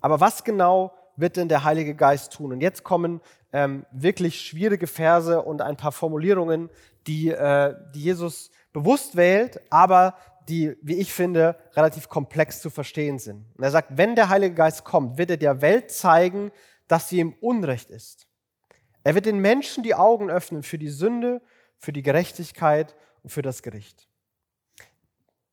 Aber 0.00 0.20
was 0.20 0.44
genau 0.44 0.94
wird 1.16 1.36
denn 1.36 1.48
der 1.48 1.64
Heilige 1.64 1.96
Geist 1.96 2.32
tun? 2.32 2.52
Und 2.52 2.60
jetzt 2.60 2.84
kommen 2.84 3.20
ähm, 3.52 3.84
wirklich 3.90 4.40
schwierige 4.40 4.86
Verse 4.86 5.42
und 5.42 5.60
ein 5.60 5.76
paar 5.76 5.90
Formulierungen, 5.90 6.70
die, 7.08 7.30
äh, 7.30 7.74
die 7.94 8.04
Jesus 8.04 8.52
bewusst 8.72 9.16
wählt, 9.16 9.60
aber 9.70 10.16
die, 10.48 10.76
wie 10.82 10.98
ich 10.98 11.12
finde, 11.12 11.56
relativ 11.74 12.08
komplex 12.08 12.60
zu 12.60 12.70
verstehen 12.70 13.18
sind. 13.18 13.44
Und 13.56 13.64
er 13.64 13.72
sagt, 13.72 13.96
wenn 13.96 14.14
der 14.14 14.28
Heilige 14.28 14.54
Geist 14.54 14.84
kommt, 14.84 15.18
wird 15.18 15.30
er 15.30 15.36
der 15.36 15.60
Welt 15.60 15.90
zeigen, 15.90 16.52
dass 16.86 17.08
sie 17.08 17.18
im 17.18 17.32
Unrecht 17.40 17.90
ist. 17.90 18.28
Er 19.02 19.16
wird 19.16 19.26
den 19.26 19.40
Menschen 19.40 19.82
die 19.82 19.96
Augen 19.96 20.30
öffnen 20.30 20.62
für 20.62 20.78
die 20.78 20.90
Sünde, 20.90 21.42
für 21.76 21.92
die 21.92 22.02
Gerechtigkeit 22.02 22.94
und 23.24 23.30
für 23.30 23.42
das 23.42 23.64
Gericht. 23.64 24.08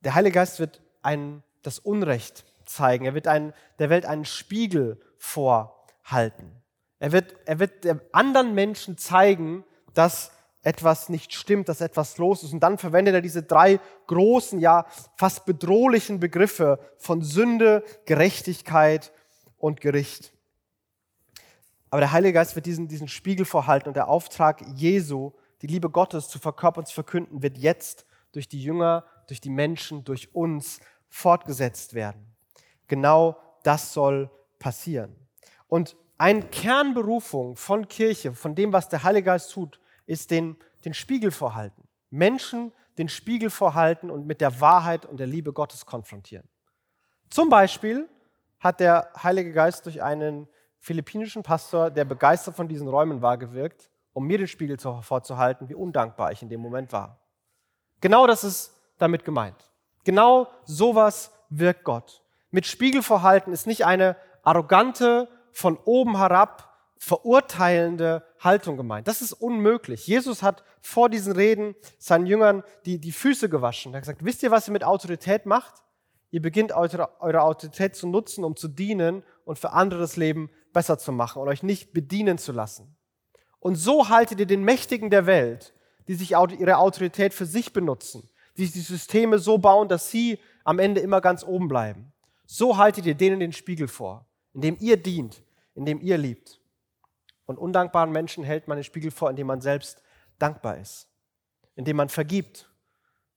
Der 0.01 0.15
Heilige 0.15 0.36
Geist 0.36 0.60
wird 0.60 0.81
ein, 1.01 1.43
das 1.62 1.79
Unrecht 1.79 2.46
zeigen. 2.65 3.05
Er 3.05 3.13
wird 3.13 3.27
ein, 3.27 3.53
der 3.79 3.89
Welt 3.89 4.05
einen 4.05 4.25
Spiegel 4.25 5.00
vorhalten. 5.17 6.51
Er 7.00 7.12
wird, 7.12 7.36
er 7.46 7.60
wird 7.60 7.86
anderen 8.12 8.53
Menschen 8.53 8.98
zeigen, 8.98 9.63
dass 9.93 10.31
etwas 10.63 11.10
nicht 11.10 11.34
stimmt, 11.34 11.70
dass 11.70 11.81
etwas 11.81 12.17
los 12.17 12.43
ist. 12.43 12.53
Und 12.53 12.62
dann 12.62 12.77
verwendet 12.77 13.15
er 13.15 13.22
diese 13.22 13.43
drei 13.43 13.79
großen, 14.08 14.60
ja 14.60 14.86
fast 15.15 15.46
bedrohlichen 15.46 16.20
Begriffe 16.20 16.79
von 16.98 17.22
Sünde, 17.22 17.84
Gerechtigkeit 18.05 19.12
und 19.58 19.81
Gericht. 19.81 20.34
Aber 21.89 22.01
der 22.01 22.12
Heilige 22.12 22.34
Geist 22.34 22.55
wird 22.55 22.65
diesen, 22.65 22.88
diesen 22.88 23.08
Spiegel 23.08 23.46
vorhalten 23.46 23.89
und 23.89 23.96
der 23.96 24.08
Auftrag 24.08 24.62
Jesu, 24.75 25.34
die 25.62 25.67
Liebe 25.67 25.89
Gottes 25.89 26.29
zu 26.29 26.39
verkörpern, 26.39 26.86
zu 26.86 26.93
verkünden, 26.93 27.43
wird 27.43 27.58
jetzt 27.58 28.05
durch 28.31 28.48
die 28.48 28.63
Jünger 28.63 29.03
durch 29.31 29.39
die 29.39 29.50
Menschen, 29.50 30.03
durch 30.03 30.35
uns 30.35 30.81
fortgesetzt 31.07 31.93
werden. 31.93 32.35
Genau 32.88 33.38
das 33.63 33.93
soll 33.93 34.29
passieren. 34.59 35.15
Und 35.67 35.95
eine 36.17 36.43
Kernberufung 36.43 37.55
von 37.55 37.88
Kirche, 37.88 38.33
von 38.33 38.55
dem, 38.55 38.73
was 38.73 38.89
der 38.89 39.03
Heilige 39.03 39.27
Geist 39.27 39.51
tut, 39.53 39.79
ist 40.05 40.31
den, 40.31 40.57
den 40.83 40.93
Spiegel 40.93 41.31
vorhalten. 41.31 41.88
Menschen 42.09 42.73
den 42.97 43.07
Spiegel 43.07 43.50
vorhalten 43.50 44.11
und 44.11 44.27
mit 44.27 44.41
der 44.41 44.59
Wahrheit 44.59 45.05
und 45.05 45.17
der 45.17 45.27
Liebe 45.27 45.53
Gottes 45.53 45.85
konfrontieren. 45.85 46.47
Zum 47.29 47.47
Beispiel 47.47 48.09
hat 48.59 48.81
der 48.81 49.13
Heilige 49.23 49.53
Geist 49.53 49.85
durch 49.85 50.03
einen 50.03 50.50
philippinischen 50.81 51.41
Pastor, 51.41 51.89
der 51.89 52.03
begeistert 52.03 52.57
von 52.57 52.67
diesen 52.67 52.89
Räumen 52.89 53.21
war, 53.21 53.38
gewirkt, 53.38 53.89
um 54.11 54.27
mir 54.27 54.38
den 54.38 54.47
Spiegel 54.47 54.77
vorzuhalten, 54.77 55.69
wie 55.69 55.75
undankbar 55.75 56.33
ich 56.33 56.41
in 56.41 56.50
dem 56.50 56.59
Moment 56.59 56.91
war. 56.91 57.21
Genau 58.01 58.27
das 58.27 58.43
ist 58.43 58.80
damit 59.01 59.25
gemeint. 59.25 59.70
Genau 60.03 60.48
sowas 60.65 61.31
wirkt 61.50 61.84
Gott. 61.84 62.24
Mit 62.50 62.65
Spiegelverhalten 62.65 63.53
ist 63.53 63.67
nicht 63.67 63.86
eine 63.86 64.15
arrogante, 64.43 65.29
von 65.51 65.77
oben 65.84 66.17
herab 66.17 66.72
verurteilende 66.98 68.24
Haltung 68.39 68.77
gemeint. 68.77 69.08
Das 69.08 69.22
ist 69.22 69.34
unmöglich. 69.34 70.05
Jesus 70.05 70.43
hat 70.43 70.63
vor 70.81 71.10
diesen 71.10 71.34
Reden 71.34 71.75
seinen 71.98 72.27
Jüngern 72.27 72.63
die, 72.86 73.00
die 73.00 73.12
Füße 73.12 73.50
gewaschen. 73.50 73.91
Er 73.91 73.98
hat 73.98 74.03
gesagt, 74.03 74.24
wisst 74.24 74.43
ihr, 74.43 74.51
was 74.51 74.67
ihr 74.67 74.72
mit 74.72 74.84
Autorität 74.84 75.46
macht? 75.48 75.81
Ihr 76.29 76.41
beginnt 76.41 76.72
eure, 76.72 77.10
eure 77.20 77.41
Autorität 77.41 77.96
zu 77.96 78.08
nutzen, 78.08 78.43
um 78.43 78.55
zu 78.55 78.67
dienen 78.67 79.24
und 79.46 79.58
für 79.58 79.72
andere 79.72 80.00
das 80.00 80.15
Leben 80.15 80.51
besser 80.74 80.98
zu 80.98 81.12
machen 81.12 81.41
und 81.41 81.48
euch 81.48 81.63
nicht 81.63 81.91
bedienen 81.91 82.38
zu 82.38 82.51
lassen. 82.51 82.96
Und 83.60 83.75
so 83.75 84.10
haltet 84.10 84.39
ihr 84.39 84.46
den 84.46 84.63
Mächtigen 84.63 85.10
der 85.10 85.25
Welt, 85.25 85.74
die 86.08 86.13
sich 86.13 86.31
ihre 86.31 86.77
Autorität 86.77 87.34
für 87.34 87.46
sich 87.46 87.74
benutzen, 87.74 88.29
die 88.61 88.71
die 88.71 88.81
Systeme 88.81 89.39
so 89.39 89.57
bauen, 89.57 89.87
dass 89.87 90.11
sie 90.11 90.39
am 90.63 90.79
Ende 90.79 91.01
immer 91.01 91.19
ganz 91.21 91.43
oben 91.43 91.67
bleiben. 91.67 92.11
So 92.45 92.77
haltet 92.77 93.05
ihr 93.05 93.15
denen 93.15 93.39
den 93.39 93.53
Spiegel 93.53 93.87
vor, 93.87 94.25
indem 94.53 94.77
ihr 94.79 94.97
dient, 94.97 95.41
indem 95.73 95.99
ihr 95.99 96.17
liebt. 96.17 96.61
Und 97.45 97.57
undankbaren 97.57 98.11
Menschen 98.11 98.43
hält 98.43 98.67
man 98.67 98.77
den 98.77 98.83
Spiegel 98.83 99.09
vor, 99.09 99.29
indem 99.29 99.47
man 99.47 99.61
selbst 99.61 100.01
dankbar 100.37 100.77
ist, 100.77 101.07
indem 101.75 101.97
man 101.97 102.09
vergibt, 102.09 102.69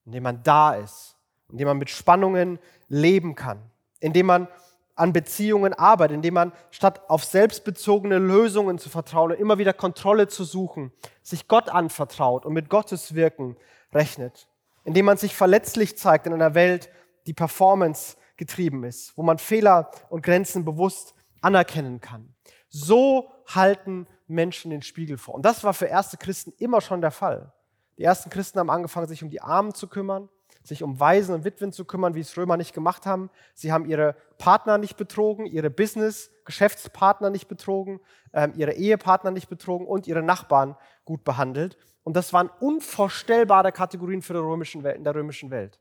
indem 0.05 0.23
man 0.23 0.43
da 0.43 0.75
ist, 0.75 1.17
indem 1.49 1.69
man 1.69 1.77
mit 1.77 1.89
Spannungen 1.89 2.59
leben 2.87 3.35
kann, 3.35 3.59
indem 3.99 4.27
man 4.27 4.47
an 4.93 5.11
Beziehungen 5.11 5.73
arbeitet, 5.73 6.15
indem 6.15 6.35
man 6.35 6.51
statt 6.69 7.09
auf 7.09 7.25
selbstbezogene 7.25 8.17
Lösungen 8.17 8.77
zu 8.77 8.89
vertrauen 8.89 9.31
und 9.31 9.39
immer 9.39 9.57
wieder 9.57 9.73
Kontrolle 9.73 10.27
zu 10.27 10.43
suchen, 10.43 10.91
sich 11.21 11.47
Gott 11.47 11.67
anvertraut 11.69 12.45
und 12.45 12.53
mit 12.53 12.69
Gottes 12.69 13.15
Wirken 13.15 13.57
rechnet 13.91 14.47
indem 14.85 15.05
man 15.05 15.17
sich 15.17 15.35
verletzlich 15.35 15.97
zeigt 15.97 16.27
in 16.27 16.33
einer 16.33 16.55
Welt, 16.55 16.89
die 17.27 17.33
Performance 17.33 18.15
getrieben 18.37 18.83
ist, 18.83 19.17
wo 19.17 19.23
man 19.23 19.37
Fehler 19.37 19.91
und 20.09 20.23
Grenzen 20.23 20.63
bewusst 20.63 21.15
anerkennen 21.41 21.99
kann. 21.99 22.33
So 22.69 23.29
halten 23.47 24.07
Menschen 24.27 24.71
den 24.71 24.81
Spiegel 24.81 25.17
vor. 25.17 25.35
Und 25.35 25.45
das 25.45 25.63
war 25.63 25.73
für 25.73 25.85
erste 25.85 26.17
Christen 26.17 26.53
immer 26.57 26.81
schon 26.81 27.01
der 27.01 27.11
Fall. 27.11 27.53
Die 27.97 28.03
ersten 28.03 28.29
Christen 28.29 28.59
haben 28.59 28.69
angefangen, 28.69 29.07
sich 29.07 29.23
um 29.23 29.29
die 29.29 29.41
Armen 29.41 29.73
zu 29.73 29.87
kümmern, 29.87 30.29
sich 30.63 30.83
um 30.83 30.99
Waisen 30.99 31.33
und 31.33 31.45
Witwen 31.45 31.71
zu 31.71 31.85
kümmern, 31.85 32.15
wie 32.15 32.19
es 32.19 32.35
Römer 32.35 32.57
nicht 32.57 32.73
gemacht 32.73 33.05
haben. 33.05 33.29
Sie 33.53 33.71
haben 33.71 33.85
ihre 33.85 34.15
Partner 34.37 34.77
nicht 34.77 34.97
betrogen, 34.97 35.45
ihre 35.45 35.69
Business, 35.69 36.31
Geschäftspartner 36.43 37.29
nicht 37.29 37.47
betrogen, 37.47 37.99
äh, 38.33 38.49
ihre 38.55 38.73
Ehepartner 38.73 39.31
nicht 39.31 39.47
betrogen 39.47 39.87
und 39.87 40.07
ihre 40.07 40.23
Nachbarn 40.23 40.75
gut 41.05 41.23
behandelt. 41.23 41.77
Und 42.05 42.15
das 42.15 42.33
waren 42.33 42.51
unvorstellbare 42.59 43.71
Kategorien 43.71 44.21
für 44.21 44.33
die 44.33 44.39
römischen 44.39 44.83
Welt, 44.83 44.95
in 44.95 45.03
der 45.03 45.15
römischen 45.15 45.49
Welt. 45.49 45.79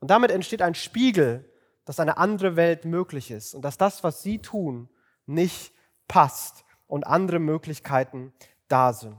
Und 0.00 0.10
damit 0.10 0.30
entsteht 0.30 0.62
ein 0.62 0.74
Spiegel, 0.74 1.48
dass 1.84 2.00
eine 2.00 2.16
andere 2.16 2.56
Welt 2.56 2.86
möglich 2.86 3.30
ist 3.30 3.54
und 3.54 3.62
dass 3.62 3.76
das, 3.76 4.02
was 4.02 4.22
sie 4.22 4.38
tun, 4.38 4.88
nicht 5.26 5.74
passt 6.08 6.64
und 6.86 7.06
andere 7.06 7.38
Möglichkeiten 7.38 8.32
da 8.66 8.94
sind. 8.94 9.14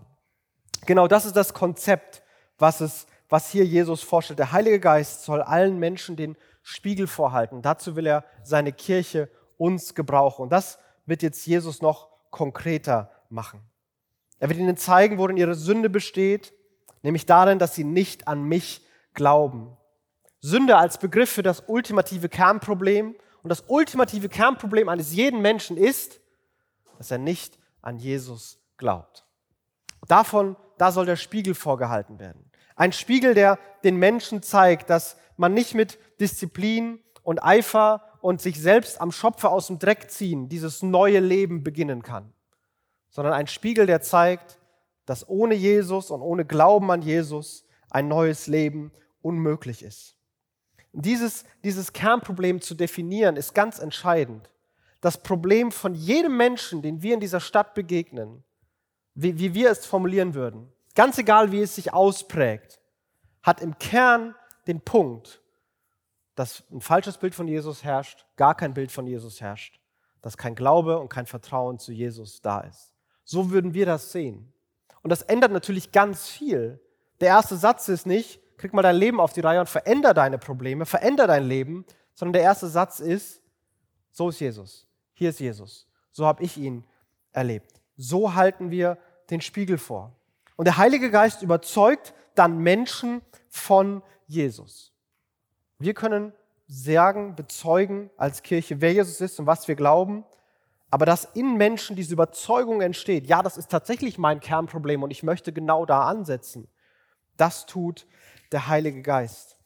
Genau 0.88 1.08
das 1.08 1.26
ist 1.26 1.36
das 1.36 1.54
Konzept, 1.54 2.24
was, 2.58 2.82
es, 2.82 3.06
was 3.30 3.52
hier 3.52 3.64
Jesus 3.64 4.02
vorstellt. 4.02 4.40
Der 4.40 4.52
Heilige 4.52 4.80
Geist 4.80 5.24
soll 5.24 5.42
allen 5.44 5.78
Menschen 5.78 6.16
den 6.16 6.36
Spiegel 6.64 7.06
vorhalten. 7.06 7.62
Dazu 7.62 7.96
will 7.96 8.08
er 8.08 8.26
seine 8.42 8.74
Kirche 8.74 9.30
uns 9.58 9.94
gebrauchen. 9.94 10.42
Und 10.42 10.50
das 10.50 10.80
wird 11.06 11.22
jetzt 11.22 11.46
Jesus 11.46 11.84
noch 11.84 12.10
konkreter 12.32 13.12
machen. 13.30 13.62
Er 14.40 14.50
wird 14.50 14.60
ihnen 14.60 14.78
zeigen, 14.78 15.18
worin 15.18 15.38
ihre 15.38 15.56
Sünde 15.56 15.90
besteht, 15.90 16.54
nämlich 17.02 17.26
darin, 17.26 17.60
dass 17.60 17.76
sie 17.76 17.84
nicht 17.84 18.28
an 18.28 18.44
mich 18.44 18.86
glauben. 19.14 19.78
Sünde 20.42 20.78
als 20.78 20.98
Begriff 20.98 21.30
für 21.30 21.44
das 21.44 21.64
ultimative 21.68 22.28
Kernproblem. 22.30 23.16
Und 23.44 23.50
das 23.50 23.66
ultimative 23.68 24.30
Kernproblem 24.30 24.90
eines 24.90 25.14
jeden 25.14 25.42
Menschen 25.42 25.78
ist, 25.78 26.20
dass 26.98 27.12
er 27.12 27.18
nicht 27.18 27.60
an 27.82 27.98
Jesus 27.98 28.60
glaubt. 28.78 29.26
Davon, 30.08 30.56
da 30.78 30.92
soll 30.92 31.06
der 31.06 31.16
Spiegel 31.16 31.54
vorgehalten 31.54 32.20
werden. 32.20 32.50
Ein 32.76 32.92
Spiegel, 32.92 33.34
der 33.34 33.60
den 33.84 33.98
Menschen 33.98 34.42
zeigt, 34.42 34.90
dass 34.90 35.18
man 35.38 35.54
nicht 35.54 35.76
mit 35.76 36.00
Disziplin 36.20 37.00
und 37.22 37.44
Eifer 37.44 38.02
und 38.22 38.42
sich 38.42 38.60
selbst 38.60 39.00
am 39.00 39.12
Schopfe 39.12 39.50
aus 39.50 39.68
dem 39.68 39.80
Dreck 39.80 40.10
ziehen 40.10 40.50
dieses 40.50 40.82
neue 40.82 41.20
Leben 41.20 41.64
beginnen 41.64 42.02
kann, 42.02 42.33
sondern 43.14 43.34
ein 43.34 43.48
Spiegel, 43.48 43.86
der 43.86 44.02
zeigt, 44.02 44.60
dass 45.06 45.30
ohne 45.30 45.54
Jesus 45.54 46.12
und 46.12 46.22
ohne 46.22 46.46
Glauben 46.46 46.92
an 46.92 47.02
Jesus 47.02 47.66
ein 47.90 48.08
neues 48.08 48.48
Leben 48.48 48.92
unmöglich 49.22 49.84
ist. 49.84 50.18
Dieses, 50.92 51.46
dieses 51.64 51.94
Kernproblem 51.94 52.60
zu 52.60 52.76
definieren, 52.76 53.36
ist 53.36 53.54
ganz 53.54 53.80
entscheidend. 53.80 54.50
Das 55.00 55.22
Problem 55.22 55.72
von 55.72 55.94
jedem 55.94 56.38
Menschen, 56.38 56.82
den 56.82 57.02
wir 57.02 57.14
in 57.14 57.20
dieser 57.20 57.40
Stadt 57.40 57.74
begegnen, 57.76 58.44
wie, 59.14 59.38
wie 59.38 59.54
wir 59.54 59.70
es 59.70 59.86
formulieren 59.86 60.34
würden, 60.34 60.72
ganz 60.96 61.18
egal 61.18 61.52
wie 61.52 61.62
es 61.62 61.76
sich 61.76 61.94
ausprägt, 61.94 62.80
hat 63.44 63.62
im 63.62 63.78
Kern 63.78 64.36
den 64.66 64.82
Punkt, 64.82 65.42
dass 66.36 66.64
ein 66.72 66.82
falsches 66.82 67.18
Bild 67.18 67.36
von 67.36 67.48
Jesus 67.48 67.84
herrscht, 67.84 68.26
gar 68.38 68.56
kein 68.56 68.74
Bild 68.74 68.92
von 68.92 69.06
Jesus 69.06 69.40
herrscht, 69.40 69.80
dass 70.22 70.38
kein 70.38 70.56
Glaube 70.56 70.98
und 70.98 71.10
kein 71.10 71.28
Vertrauen 71.28 71.78
zu 71.78 71.92
Jesus 71.92 72.42
da 72.42 72.62
ist. 72.62 72.93
So 73.24 73.52
würden 73.52 73.74
wir 73.74 73.86
das 73.86 74.12
sehen. 74.12 74.52
Und 75.02 75.10
das 75.10 75.22
ändert 75.22 75.52
natürlich 75.52 75.92
ganz 75.92 76.28
viel. 76.28 76.80
Der 77.22 77.30
erste 77.30 77.56
Satz 77.56 77.88
ist 77.88 78.06
nicht, 78.06 78.40
krieg 78.58 78.74
mal 78.74 78.82
dein 78.82 78.96
Leben 78.96 79.20
auf 79.20 79.34
die 79.34 79.42
Reihe 79.42 79.60
und 79.60 79.70
veränder 79.70 80.14
deine 80.14 80.38
Probleme, 80.38 80.86
veränder 80.86 81.28
dein 81.28 81.46
Leben, 81.46 81.86
sondern 82.14 82.34
der 82.34 82.44
erste 82.44 82.68
Satz 82.68 83.00
ist, 83.00 83.42
so 84.12 84.30
ist 84.30 84.40
Jesus. 84.40 84.88
Hier 85.14 85.30
ist 85.30 85.40
Jesus. 85.40 85.88
So 86.12 86.26
habe 86.26 86.44
ich 86.44 86.58
ihn 86.58 86.84
erlebt. 87.32 87.82
So 87.98 88.36
halten 88.36 88.72
wir 88.72 88.98
den 89.30 89.42
Spiegel 89.42 89.78
vor. 89.78 90.16
Und 90.56 90.66
der 90.66 90.78
Heilige 90.78 91.12
Geist 91.12 91.42
überzeugt 91.42 92.14
dann 92.36 92.60
Menschen 92.60 93.22
von 93.50 94.02
Jesus. 94.28 94.92
Wir 95.80 95.94
können 95.94 96.34
sagen, 96.68 97.36
bezeugen 97.36 98.10
als 98.18 98.44
Kirche, 98.44 98.82
wer 98.82 98.94
Jesus 98.94 99.22
ist 99.22 99.40
und 99.40 99.46
was 99.46 99.68
wir 99.68 99.76
glauben, 99.76 100.24
aber 100.94 101.08
dass 101.08 101.26
in 101.34 101.58
Menschen 101.58 101.96
diese 101.96 102.14
Überzeugung 102.14 102.82
entsteht, 102.82 103.26
ja, 103.26 103.42
das 103.42 103.58
ist 103.58 103.72
tatsächlich 103.72 104.20
mein 104.20 104.40
Kernproblem 104.40 105.02
und 105.02 105.10
ich 105.10 105.24
möchte 105.24 105.52
genau 105.52 105.88
da 105.88 106.04
ansetzen, 106.04 106.68
das 107.36 107.66
tut 107.66 108.06
der 108.52 108.68
Heilige 108.68 109.02
Geist. 109.02 109.58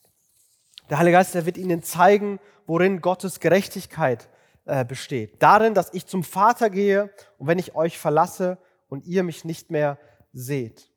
Der 0.89 0.99
Heilige 0.99 1.17
Geist, 1.17 1.35
der 1.35 1.45
wird 1.45 1.57
ihnen 1.57 1.83
zeigen, 1.83 2.39
worin 2.65 3.01
Gottes 3.01 3.41
Gerechtigkeit 3.41 4.29
äh, 4.63 4.85
besteht. 4.85 5.43
Darin, 5.43 5.73
dass 5.73 5.93
ich 5.93 6.05
zum 6.05 6.23
Vater 6.23 6.69
gehe 6.69 7.11
und 7.37 7.47
wenn 7.47 7.59
ich 7.59 7.75
euch 7.75 7.99
verlasse 7.99 8.57
und 8.87 9.05
ihr 9.05 9.23
mich 9.23 9.43
nicht 9.43 9.69
mehr 9.69 9.99
seht. 10.31 10.89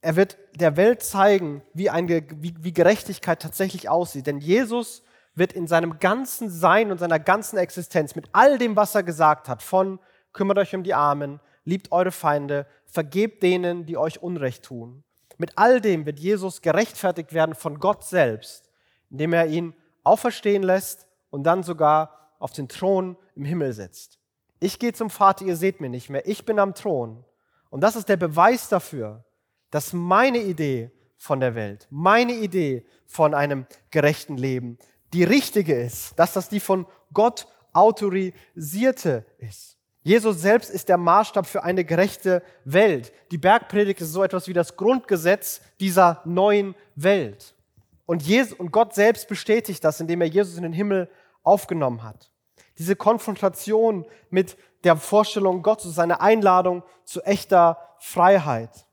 Er 0.00 0.16
wird 0.16 0.36
der 0.56 0.76
Welt 0.76 1.04
zeigen, 1.04 1.62
wie, 1.74 1.90
eine, 1.90 2.26
wie, 2.42 2.56
wie 2.58 2.72
Gerechtigkeit 2.72 3.40
tatsächlich 3.40 3.88
aussieht. 3.88 4.26
Denn 4.26 4.40
Jesus 4.40 5.04
wird 5.36 5.52
in 5.52 5.66
seinem 5.68 6.00
ganzen 6.00 6.50
Sein 6.50 6.90
und 6.90 6.98
seiner 6.98 7.20
ganzen 7.20 7.58
Existenz 7.58 8.16
mit 8.16 8.28
all 8.32 8.58
dem, 8.58 8.74
was 8.74 8.94
er 8.94 9.02
gesagt 9.02 9.48
hat, 9.48 9.62
von 9.62 10.00
kümmert 10.32 10.58
euch 10.58 10.74
um 10.74 10.82
die 10.82 10.94
Armen, 10.94 11.40
liebt 11.64 11.92
eure 11.92 12.10
Feinde, 12.10 12.66
vergebt 12.86 13.42
denen, 13.42 13.86
die 13.86 13.96
euch 13.96 14.22
Unrecht 14.22 14.64
tun. 14.64 15.04
Mit 15.38 15.52
all 15.56 15.80
dem 15.80 16.06
wird 16.06 16.18
Jesus 16.18 16.62
gerechtfertigt 16.62 17.32
werden 17.32 17.54
von 17.54 17.78
Gott 17.78 18.04
selbst, 18.04 18.70
indem 19.10 19.34
er 19.34 19.46
ihn 19.46 19.74
auferstehen 20.02 20.62
lässt 20.62 21.06
und 21.30 21.44
dann 21.44 21.62
sogar 21.62 22.34
auf 22.38 22.52
den 22.52 22.68
Thron 22.68 23.16
im 23.34 23.44
Himmel 23.44 23.72
sitzt. 23.72 24.18
Ich 24.60 24.78
gehe 24.78 24.92
zum 24.92 25.10
Vater, 25.10 25.44
ihr 25.44 25.56
seht 25.56 25.80
mich 25.80 25.90
nicht 25.90 26.08
mehr, 26.08 26.26
ich 26.26 26.46
bin 26.46 26.58
am 26.58 26.74
Thron. 26.74 27.24
Und 27.68 27.82
das 27.82 27.96
ist 27.96 28.08
der 28.08 28.16
Beweis 28.16 28.68
dafür, 28.68 29.24
dass 29.70 29.92
meine 29.92 30.38
Idee 30.38 30.90
von 31.18 31.40
der 31.40 31.54
Welt, 31.54 31.86
meine 31.90 32.32
Idee 32.32 32.86
von 33.06 33.34
einem 33.34 33.66
gerechten 33.90 34.36
Leben 34.36 34.78
die 35.12 35.24
richtige 35.24 35.74
ist, 35.74 36.18
dass 36.18 36.32
das 36.32 36.48
die 36.48 36.60
von 36.60 36.86
Gott 37.12 37.46
autorisierte 37.72 39.24
ist. 39.38 39.76
Jesus 40.02 40.40
selbst 40.40 40.70
ist 40.70 40.88
der 40.88 40.98
Maßstab 40.98 41.46
für 41.46 41.64
eine 41.64 41.84
gerechte 41.84 42.42
Welt. 42.64 43.12
Die 43.32 43.38
Bergpredigt 43.38 44.00
ist 44.00 44.12
so 44.12 44.22
etwas 44.22 44.46
wie 44.46 44.52
das 44.52 44.76
Grundgesetz 44.76 45.60
dieser 45.80 46.22
neuen 46.24 46.76
Welt. 46.94 47.54
Und, 48.06 48.22
Jesus, 48.22 48.52
und 48.52 48.70
Gott 48.70 48.94
selbst 48.94 49.26
bestätigt 49.26 49.82
das, 49.82 50.00
indem 50.00 50.20
er 50.20 50.28
Jesus 50.28 50.56
in 50.56 50.62
den 50.62 50.72
Himmel 50.72 51.10
aufgenommen 51.42 52.04
hat. 52.04 52.30
Diese 52.78 52.94
Konfrontation 52.94 54.06
mit 54.30 54.56
der 54.84 54.96
Vorstellung 54.96 55.62
Gottes, 55.62 55.96
seine 55.96 56.20
Einladung 56.20 56.84
zu 57.04 57.22
echter 57.22 57.78
Freiheit. 57.98 58.86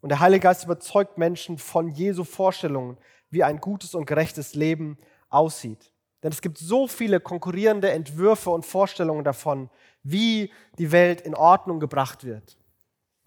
Und 0.00 0.10
der 0.10 0.20
Heilige 0.20 0.42
Geist 0.42 0.64
überzeugt 0.64 1.16
Menschen 1.16 1.56
von 1.56 1.88
Jesu 1.88 2.24
Vorstellungen, 2.24 2.98
wie 3.30 3.42
ein 3.42 3.58
gutes 3.58 3.94
und 3.94 4.06
gerechtes 4.06 4.54
Leben 4.54 4.98
aussieht. 5.28 5.92
Denn 6.22 6.32
es 6.32 6.42
gibt 6.42 6.58
so 6.58 6.88
viele 6.88 7.20
konkurrierende 7.20 7.90
Entwürfe 7.90 8.50
und 8.50 8.66
Vorstellungen 8.66 9.24
davon, 9.24 9.70
wie 10.02 10.52
die 10.78 10.90
Welt 10.90 11.20
in 11.20 11.34
Ordnung 11.34 11.80
gebracht 11.80 12.24
wird. 12.24 12.56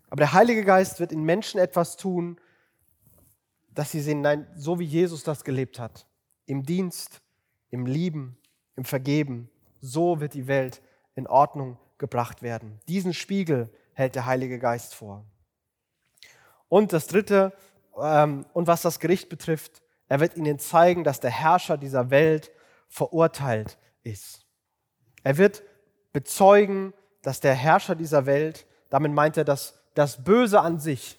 Aber 0.09 0.17
der 0.17 0.33
Heilige 0.33 0.65
Geist 0.65 0.99
wird 0.99 1.11
in 1.11 1.23
Menschen 1.23 1.59
etwas 1.59 1.95
tun, 1.95 2.39
dass 3.73 3.91
sie 3.91 4.01
sehen, 4.01 4.21
nein, 4.21 4.45
so 4.55 4.79
wie 4.79 4.85
Jesus 4.85 5.23
das 5.23 5.43
gelebt 5.43 5.79
hat. 5.79 6.05
Im 6.45 6.63
Dienst, 6.63 7.21
im 7.69 7.85
Lieben, 7.85 8.37
im 8.75 8.83
Vergeben. 8.83 9.49
So 9.79 10.19
wird 10.19 10.33
die 10.33 10.47
Welt 10.47 10.81
in 11.15 11.27
Ordnung 11.27 11.77
gebracht 11.97 12.41
werden. 12.41 12.79
Diesen 12.89 13.13
Spiegel 13.13 13.69
hält 13.93 14.15
der 14.15 14.25
Heilige 14.25 14.59
Geist 14.59 14.95
vor. 14.95 15.23
Und 16.67 16.93
das 16.93 17.07
Dritte, 17.07 17.53
ähm, 18.01 18.45
und 18.53 18.67
was 18.67 18.81
das 18.81 18.99
Gericht 18.99 19.29
betrifft, 19.29 19.80
er 20.11 20.19
wird 20.19 20.35
ihnen 20.35 20.59
zeigen, 20.59 21.05
dass 21.05 21.21
der 21.21 21.31
Herrscher 21.31 21.77
dieser 21.77 22.09
Welt 22.09 22.51
verurteilt 22.89 23.77
ist. 24.03 24.45
Er 25.23 25.37
wird 25.37 25.63
bezeugen, 26.11 26.93
dass 27.21 27.39
der 27.39 27.53
Herrscher 27.53 27.95
dieser 27.95 28.25
Welt, 28.25 28.67
damit 28.89 29.13
meint 29.13 29.37
er, 29.37 29.45
dass 29.45 29.79
das 29.93 30.21
Böse 30.21 30.59
an 30.59 30.79
sich 30.79 31.17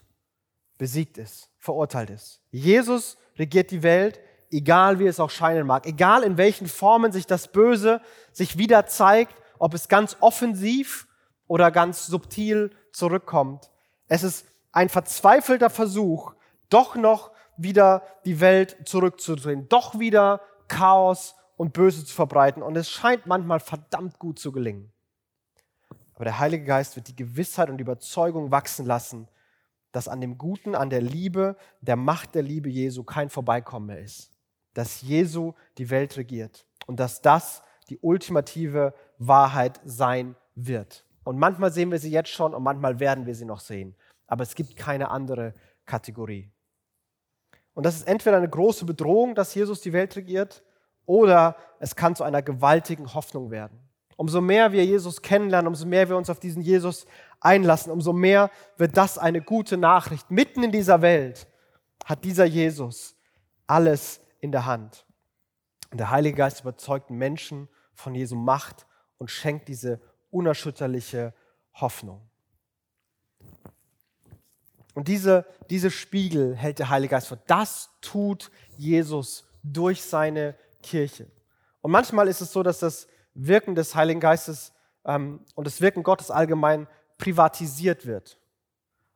besiegt 0.76 1.16
ist, 1.16 1.48
verurteilt 1.56 2.10
ist. 2.10 2.42
Jesus 2.50 3.16
regiert 3.38 3.70
die 3.70 3.82
Welt, 3.82 4.20
egal 4.50 4.98
wie 4.98 5.06
es 5.06 5.20
auch 5.20 5.30
scheinen 5.30 5.66
mag, 5.66 5.86
egal 5.86 6.22
in 6.22 6.36
welchen 6.36 6.66
Formen 6.66 7.12
sich 7.12 7.26
das 7.26 7.48
Böse 7.48 8.02
sich 8.30 8.58
wieder 8.58 8.84
zeigt, 8.84 9.34
ob 9.58 9.72
es 9.72 9.88
ganz 9.88 10.18
offensiv 10.20 11.08
oder 11.46 11.70
ganz 11.70 12.08
subtil 12.08 12.76
zurückkommt. 12.92 13.70
Es 14.08 14.22
ist 14.22 14.44
ein 14.70 14.90
verzweifelter 14.90 15.70
Versuch, 15.70 16.34
doch 16.68 16.94
noch 16.94 17.31
wieder 17.56 18.02
die 18.24 18.40
Welt 18.40 18.76
zurückzudrehen, 18.84 19.68
doch 19.68 19.98
wieder 19.98 20.40
Chaos 20.68 21.34
und 21.56 21.72
Böse 21.72 22.04
zu 22.04 22.14
verbreiten. 22.14 22.62
Und 22.62 22.76
es 22.76 22.90
scheint 22.90 23.26
manchmal 23.26 23.60
verdammt 23.60 24.18
gut 24.18 24.38
zu 24.38 24.52
gelingen. 24.52 24.92
Aber 26.14 26.24
der 26.24 26.38
Heilige 26.38 26.64
Geist 26.64 26.96
wird 26.96 27.08
die 27.08 27.16
Gewissheit 27.16 27.70
und 27.70 27.78
die 27.78 27.82
Überzeugung 27.82 28.50
wachsen 28.50 28.86
lassen, 28.86 29.28
dass 29.92 30.08
an 30.08 30.20
dem 30.20 30.38
Guten, 30.38 30.74
an 30.74 30.90
der 30.90 31.02
Liebe, 31.02 31.56
der 31.80 31.96
Macht 31.96 32.34
der 32.34 32.42
Liebe 32.42 32.70
Jesu 32.70 33.04
kein 33.04 33.28
Vorbeikommen 33.28 33.86
mehr 33.86 34.00
ist 34.00 34.32
dass 34.74 35.02
Jesu 35.02 35.52
die 35.78 35.90
Welt 35.90 36.16
regiert 36.16 36.66
und 36.86 37.00
dass 37.00 37.20
das 37.20 37.62
die 37.88 37.98
ultimative 37.98 38.94
Wahrheit 39.18 39.80
sein 39.84 40.36
wird. 40.54 41.04
Und 41.24 41.38
manchmal 41.38 41.72
sehen 41.72 41.90
wir 41.90 41.98
sie 41.98 42.10
jetzt 42.10 42.30
schon 42.30 42.54
und 42.54 42.62
manchmal 42.62 43.00
werden 43.00 43.26
wir 43.26 43.34
sie 43.34 43.44
noch 43.44 43.60
sehen. 43.60 43.94
aber 44.26 44.44
es 44.44 44.54
gibt 44.54 44.76
keine 44.76 45.10
andere 45.10 45.52
Kategorie. 45.84 46.50
Und 47.74 47.84
das 47.84 47.96
ist 47.96 48.08
entweder 48.08 48.36
eine 48.36 48.48
große 48.48 48.84
Bedrohung, 48.84 49.34
dass 49.34 49.54
Jesus 49.54 49.80
die 49.80 49.92
Welt 49.92 50.14
regiert, 50.16 50.62
oder 51.04 51.56
es 51.80 51.96
kann 51.96 52.14
zu 52.14 52.22
einer 52.24 52.42
gewaltigen 52.42 53.12
Hoffnung 53.14 53.50
werden. 53.50 53.78
Umso 54.16 54.40
mehr 54.40 54.72
wir 54.72 54.84
Jesus 54.84 55.22
kennenlernen, 55.22 55.68
umso 55.68 55.86
mehr 55.86 56.08
wir 56.08 56.16
uns 56.16 56.30
auf 56.30 56.38
diesen 56.38 56.62
Jesus 56.62 57.06
einlassen, 57.40 57.90
umso 57.90 58.12
mehr 58.12 58.50
wird 58.76 58.96
das 58.96 59.18
eine 59.18 59.40
gute 59.40 59.76
Nachricht. 59.76 60.30
Mitten 60.30 60.62
in 60.62 60.70
dieser 60.70 61.02
Welt 61.02 61.48
hat 62.04 62.24
dieser 62.24 62.44
Jesus 62.44 63.16
alles 63.66 64.20
in 64.38 64.52
der 64.52 64.66
Hand. 64.66 65.06
Und 65.90 65.98
der 65.98 66.10
Heilige 66.10 66.36
Geist 66.36 66.60
überzeugt 66.60 67.10
Menschen 67.10 67.68
von 67.94 68.14
Jesu 68.14 68.36
Macht 68.36 68.86
und 69.18 69.30
schenkt 69.30 69.68
diese 69.68 70.00
unerschütterliche 70.30 71.34
Hoffnung. 71.74 72.28
Und 74.94 75.08
diese, 75.08 75.46
diese 75.70 75.90
Spiegel 75.90 76.54
hält 76.54 76.78
der 76.78 76.90
Heilige 76.90 77.12
Geist 77.12 77.28
vor. 77.28 77.38
Das 77.46 77.90
tut 78.00 78.50
Jesus 78.76 79.44
durch 79.62 80.02
seine 80.02 80.54
Kirche. 80.82 81.26
Und 81.80 81.90
manchmal 81.90 82.28
ist 82.28 82.40
es 82.40 82.52
so, 82.52 82.62
dass 82.62 82.78
das 82.78 83.06
Wirken 83.34 83.74
des 83.74 83.94
Heiligen 83.94 84.20
Geistes 84.20 84.72
ähm, 85.04 85.40
und 85.54 85.66
das 85.66 85.80
Wirken 85.80 86.02
Gottes 86.02 86.30
allgemein 86.30 86.86
privatisiert 87.18 88.06
wird. 88.06 88.38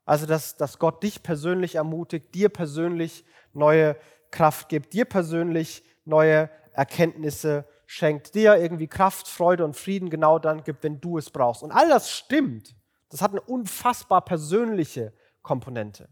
Also, 0.04 0.26
dass, 0.26 0.56
dass 0.56 0.78
Gott 0.78 1.02
dich 1.02 1.22
persönlich 1.22 1.74
ermutigt, 1.74 2.34
dir 2.34 2.48
persönlich 2.48 3.24
neue 3.52 3.96
Kraft 4.30 4.68
gibt, 4.68 4.92
dir 4.92 5.04
persönlich 5.04 5.82
neue 6.04 6.48
Erkenntnisse 6.72 7.66
schenkt, 7.86 8.34
dir 8.34 8.56
irgendwie 8.56 8.86
Kraft, 8.86 9.28
Freude 9.28 9.64
und 9.64 9.76
Frieden 9.76 10.10
genau 10.10 10.38
dann 10.38 10.62
gibt, 10.64 10.82
wenn 10.84 11.00
du 11.00 11.18
es 11.18 11.30
brauchst. 11.30 11.62
Und 11.62 11.72
all 11.72 11.88
das 11.88 12.10
stimmt. 12.10 12.74
Das 13.08 13.22
hat 13.22 13.30
eine 13.30 13.40
unfassbar 13.40 14.24
persönliche 14.24 15.12
Komponente. 15.46 16.08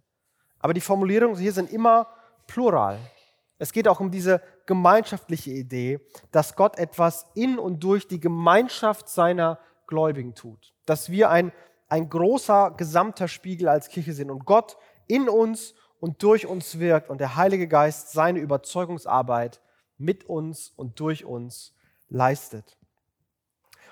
Aber 0.61 0.75
die 0.75 0.81
Formulierungen 0.81 1.37
hier 1.37 1.53
sind 1.53 1.73
immer 1.73 2.07
plural. 2.47 3.01
Es 3.59 3.73
geht 3.73 3.89
auch 3.89 3.99
um 3.99 4.13
diese 4.13 4.41
gemeinschaftliche 4.65 5.51
Idee, 5.51 6.01
dass 6.31 6.55
Gott 6.55 6.79
etwas 6.79 7.27
in 7.35 7.59
und 7.59 7.83
durch 7.83 8.07
die 8.07 8.21
Gemeinschaft 8.21 9.09
seiner 9.09 9.59
Gläubigen 9.89 10.37
tut. 10.37 10.73
Dass 10.87 11.11
wir 11.11 11.31
ein, 11.31 11.51
ein 11.89 12.09
großer 12.09 12.75
gesamter 12.77 13.27
Spiegel 13.27 13.69
als 13.69 13.89
Kirche 13.89 14.13
sind 14.13 14.31
und 14.31 14.45
Gott 14.47 14.77
in 15.09 15.29
uns 15.29 15.75
und 15.99 16.23
durch 16.23 16.47
uns 16.47 16.79
wirkt 16.79 17.11
und 17.11 17.19
der 17.19 17.35
Heilige 17.35 17.67
Geist 17.67 18.13
seine 18.13 18.39
Überzeugungsarbeit 18.39 19.61
mit 19.99 20.25
uns 20.25 20.73
und 20.77 21.01
durch 21.01 21.25
uns 21.25 21.75
leistet. 22.09 22.79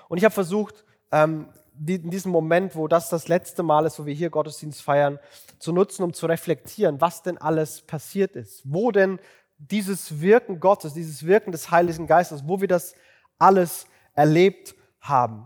Und 0.07 0.19
ich 0.19 0.23
habe 0.23 0.33
versucht, 0.33 0.85
ähm, 1.11 1.49
in 1.87 2.09
diesem 2.09 2.31
Moment, 2.31 2.75
wo 2.75 2.87
das 2.87 3.09
das 3.09 3.27
letzte 3.27 3.63
Mal 3.63 3.85
ist, 3.85 3.99
wo 3.99 4.05
wir 4.05 4.13
hier 4.13 4.29
Gottesdienst 4.29 4.81
feiern, 4.81 5.19
zu 5.59 5.71
nutzen, 5.71 6.03
um 6.03 6.13
zu 6.13 6.25
reflektieren, 6.25 7.01
was 7.01 7.21
denn 7.21 7.37
alles 7.37 7.81
passiert 7.81 8.35
ist, 8.35 8.61
wo 8.65 8.91
denn 8.91 9.19
dieses 9.57 10.21
Wirken 10.21 10.59
Gottes, 10.59 10.93
dieses 10.93 11.25
Wirken 11.25 11.51
des 11.51 11.71
Heiligen 11.71 12.07
Geistes, 12.07 12.47
wo 12.47 12.61
wir 12.61 12.67
das 12.67 12.95
alles 13.37 13.85
erlebt 14.13 14.75
haben. 14.99 15.43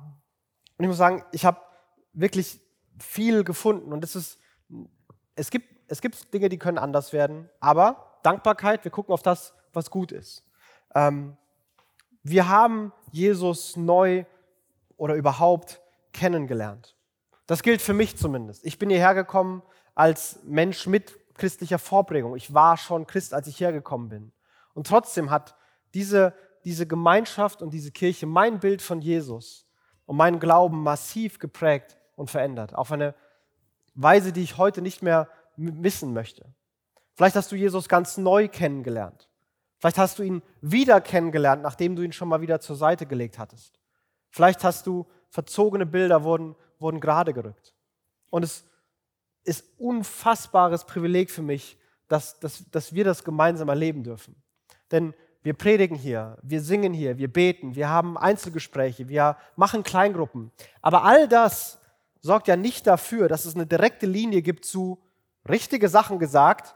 Und 0.78 0.86
ich 0.86 0.88
muss 0.88 0.98
sagen, 0.98 1.24
ich 1.32 1.46
habe 1.46 1.60
wirklich 2.14 2.60
viel 3.00 3.44
gefunden 3.44 3.94
und 3.94 4.04
es 4.04 4.16
ist, 4.16 4.40
es 5.36 5.50
gibt, 5.50 5.68
es 5.88 6.02
gibt 6.02 6.34
Dinge, 6.34 6.50
die 6.50 6.58
können 6.58 6.78
anders 6.78 7.14
werden, 7.14 7.50
aber 7.60 8.20
Dankbarkeit, 8.24 8.84
wir 8.84 8.92
gucken 8.92 9.14
auf 9.14 9.22
das, 9.22 9.54
was 9.74 9.90
gut 9.90 10.12
ist. 10.12 10.44
Ähm, 10.96 11.38
wir 12.24 12.50
haben 12.50 12.92
Jesus 13.12 13.78
neu 13.78 14.26
oder 14.98 15.16
überhaupt 15.16 15.82
kennengelernt. 16.14 16.96
Das 17.46 17.64
gilt 17.64 17.82
für 17.82 17.94
mich 17.94 18.18
zumindest. 18.18 18.66
Ich 18.66 18.78
bin 18.78 18.90
hierher 18.90 19.16
gekommen 19.16 19.64
als 19.96 20.40
Mensch 20.44 20.86
mit 20.88 21.18
christlicher 21.36 21.80
Vorbringung. 21.80 22.36
Ich 22.36 22.54
war 22.54 22.78
schon 22.78 23.08
Christ, 23.08 23.34
als 23.34 23.48
ich 23.48 23.60
hergekommen 23.60 24.10
bin. 24.10 24.32
Und 24.74 24.88
trotzdem 24.88 25.30
hat 25.32 25.56
diese, 25.94 26.34
diese 26.66 26.86
Gemeinschaft 26.86 27.62
und 27.62 27.74
diese 27.74 27.92
Kirche 27.92 28.26
mein 28.26 28.60
Bild 28.60 28.82
von 28.82 29.02
Jesus 29.02 29.68
und 30.06 30.18
meinen 30.18 30.40
Glauben 30.40 30.84
massiv 30.84 31.40
geprägt 31.40 31.98
und 32.16 32.30
verändert. 32.30 32.76
Auf 32.76 32.92
eine 32.92 33.16
Weise, 33.94 34.34
die 34.34 34.44
ich 34.44 34.58
heute 34.58 34.82
nicht 34.82 35.02
mehr 35.02 35.30
missen 35.56 36.14
möchte. 36.14 36.54
Vielleicht 37.16 37.36
hast 37.36 37.52
du 37.52 37.56
Jesus 37.56 37.90
ganz 37.90 38.18
neu 38.18 38.48
kennengelernt. 38.48 39.30
Vielleicht 39.80 39.98
hast 39.98 40.20
du 40.20 40.24
ihn 40.24 40.42
wieder 40.62 41.02
kennengelernt, 41.02 41.64
nachdem 41.64 41.96
du 41.96 42.02
ihn 42.04 42.12
schon 42.12 42.30
mal 42.30 42.42
wieder 42.42 42.60
zur 42.60 42.76
Seite 42.76 43.06
gelegt 43.06 43.40
hattest. 43.40 43.80
Vielleicht 44.30 44.64
hast 44.64 44.88
du 44.88 45.08
verzogene 45.30 45.86
Bilder 45.86 46.24
wurden, 46.24 46.56
wurden 46.80 47.00
gerade 47.00 47.34
gerückt. 47.34 47.74
Und 48.30 48.44
es 48.44 48.66
ist 49.44 49.66
unfassbares 49.78 50.86
Privileg 50.86 51.32
für 51.32 51.42
mich, 51.42 51.78
dass, 52.08 52.40
dass, 52.40 52.70
dass 52.72 52.94
wir 52.94 53.04
das 53.04 53.24
gemeinsam 53.24 53.70
erleben 53.70 54.04
dürfen. 54.04 54.36
Denn 54.92 55.14
wir 55.44 55.54
predigen 55.54 55.96
hier, 55.96 56.38
wir 56.42 56.62
singen 56.62 56.94
hier, 56.94 57.18
wir 57.18 57.32
beten, 57.32 57.76
wir 57.76 57.90
haben 57.90 58.18
Einzelgespräche, 58.18 59.08
wir 59.08 59.38
machen 59.56 59.84
Kleingruppen. 59.84 60.52
Aber 60.82 61.04
all 61.04 61.28
das 61.28 61.80
sorgt 62.20 62.48
ja 62.48 62.56
nicht 62.58 62.88
dafür, 62.88 63.28
dass 63.28 63.46
es 63.46 63.56
eine 63.56 63.66
direkte 63.66 64.06
Linie 64.06 64.42
gibt 64.42 64.66
zu 64.66 65.02
richtige 65.48 65.88
Sachen 65.88 66.20
gesagt, 66.20 66.76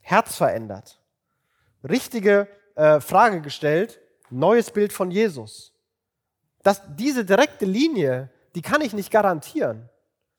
Herz 0.00 0.36
verändert. 0.36 1.00
Richtige 1.86 2.48
äh, 2.74 3.00
Frage 3.00 3.42
gestellt, 3.42 4.00
neues 4.30 4.70
Bild 4.70 4.92
von 4.92 5.10
Jesus. 5.10 5.74
Das, 6.68 6.82
diese 6.86 7.24
direkte 7.24 7.64
Linie, 7.64 8.28
die 8.54 8.60
kann 8.60 8.82
ich 8.82 8.92
nicht 8.92 9.10
garantieren. 9.10 9.88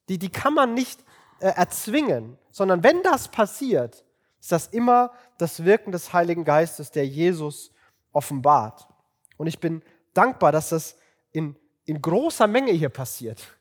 Die, 0.09 0.19
die 0.19 0.29
kann 0.29 0.53
man 0.53 0.75
nicht 0.75 1.03
äh, 1.39 1.47
erzwingen, 1.47 2.37
sondern 2.51 2.83
wenn 2.83 3.01
das 3.01 3.29
passiert, 3.29 4.05
ist 4.39 4.51
das 4.51 4.67
immer 4.67 5.11
das 5.39 5.65
Wirken 5.65 5.91
des 5.91 6.13
Heiligen 6.13 6.45
Geistes, 6.45 6.91
der 6.91 7.07
Jesus 7.07 7.71
offenbart. 8.11 8.87
Und 9.37 9.47
ich 9.47 9.59
bin 9.59 9.81
dankbar, 10.13 10.51
dass 10.51 10.69
das 10.69 10.97
in, 11.31 11.55
in 11.85 11.99
großer 11.99 12.45
Menge 12.45 12.73
hier 12.73 12.89
passiert, 12.89 13.57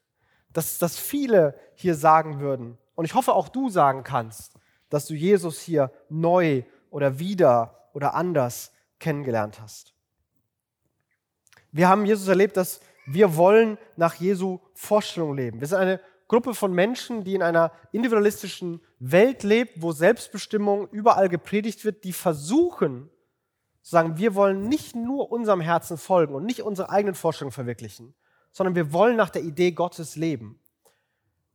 dass, 0.52 0.76
dass 0.76 0.98
viele 0.98 1.58
hier 1.74 1.94
sagen 1.94 2.38
würden. 2.38 2.76
Und 2.96 3.06
ich 3.06 3.14
hoffe, 3.14 3.32
auch 3.32 3.48
du 3.48 3.70
sagen 3.70 4.04
kannst, 4.04 4.52
dass 4.90 5.06
du 5.06 5.14
Jesus 5.14 5.58
hier 5.58 5.90
neu 6.10 6.64
oder 6.90 7.18
wieder 7.18 7.88
oder 7.94 8.12
anders 8.12 8.72
kennengelernt 8.98 9.58
hast. 9.58 9.94
Wir 11.78 11.88
haben 11.88 12.04
Jesus 12.04 12.26
erlebt, 12.26 12.56
dass 12.56 12.80
wir 13.06 13.36
wollen 13.36 13.78
nach 13.94 14.14
Jesu 14.14 14.58
Vorstellung 14.74 15.36
leben. 15.36 15.60
Wir 15.60 15.68
sind 15.68 15.78
eine 15.78 16.00
Gruppe 16.26 16.52
von 16.52 16.72
Menschen, 16.72 17.22
die 17.22 17.36
in 17.36 17.42
einer 17.42 17.70
individualistischen 17.92 18.80
Welt 18.98 19.44
lebt, 19.44 19.80
wo 19.80 19.92
Selbstbestimmung 19.92 20.88
überall 20.88 21.28
gepredigt 21.28 21.84
wird, 21.84 22.02
die 22.02 22.12
versuchen 22.12 23.08
zu 23.80 23.92
sagen, 23.92 24.18
wir 24.18 24.34
wollen 24.34 24.68
nicht 24.68 24.96
nur 24.96 25.30
unserem 25.30 25.60
Herzen 25.60 25.98
folgen 25.98 26.34
und 26.34 26.46
nicht 26.46 26.62
unsere 26.62 26.90
eigenen 26.90 27.14
Vorstellungen 27.14 27.52
verwirklichen, 27.52 28.12
sondern 28.50 28.74
wir 28.74 28.92
wollen 28.92 29.14
nach 29.14 29.30
der 29.30 29.44
Idee 29.44 29.70
Gottes 29.70 30.16
leben. 30.16 30.58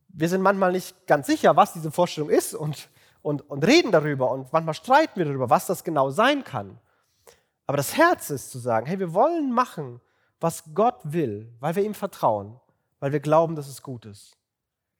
Wir 0.08 0.30
sind 0.30 0.40
manchmal 0.40 0.72
nicht 0.72 1.06
ganz 1.06 1.26
sicher, 1.26 1.54
was 1.54 1.74
diese 1.74 1.90
Vorstellung 1.90 2.30
ist 2.30 2.54
und, 2.54 2.88
und, 3.20 3.42
und 3.50 3.62
reden 3.66 3.92
darüber 3.92 4.30
und 4.30 4.50
manchmal 4.54 4.72
streiten 4.72 5.18
wir 5.18 5.26
darüber, 5.26 5.50
was 5.50 5.66
das 5.66 5.84
genau 5.84 6.08
sein 6.08 6.44
kann. 6.44 6.80
Aber 7.66 7.76
das 7.76 7.94
Herz 7.98 8.30
ist 8.30 8.50
zu 8.50 8.58
sagen, 8.58 8.86
hey, 8.86 8.98
wir 8.98 9.12
wollen 9.12 9.52
machen, 9.52 10.00
was 10.44 10.74
Gott 10.74 11.00
will, 11.04 11.50
weil 11.58 11.74
wir 11.74 11.82
ihm 11.82 11.94
vertrauen, 11.94 12.60
weil 13.00 13.12
wir 13.12 13.20
glauben, 13.20 13.56
dass 13.56 13.66
es 13.66 13.82
gut 13.82 14.04
ist. 14.04 14.36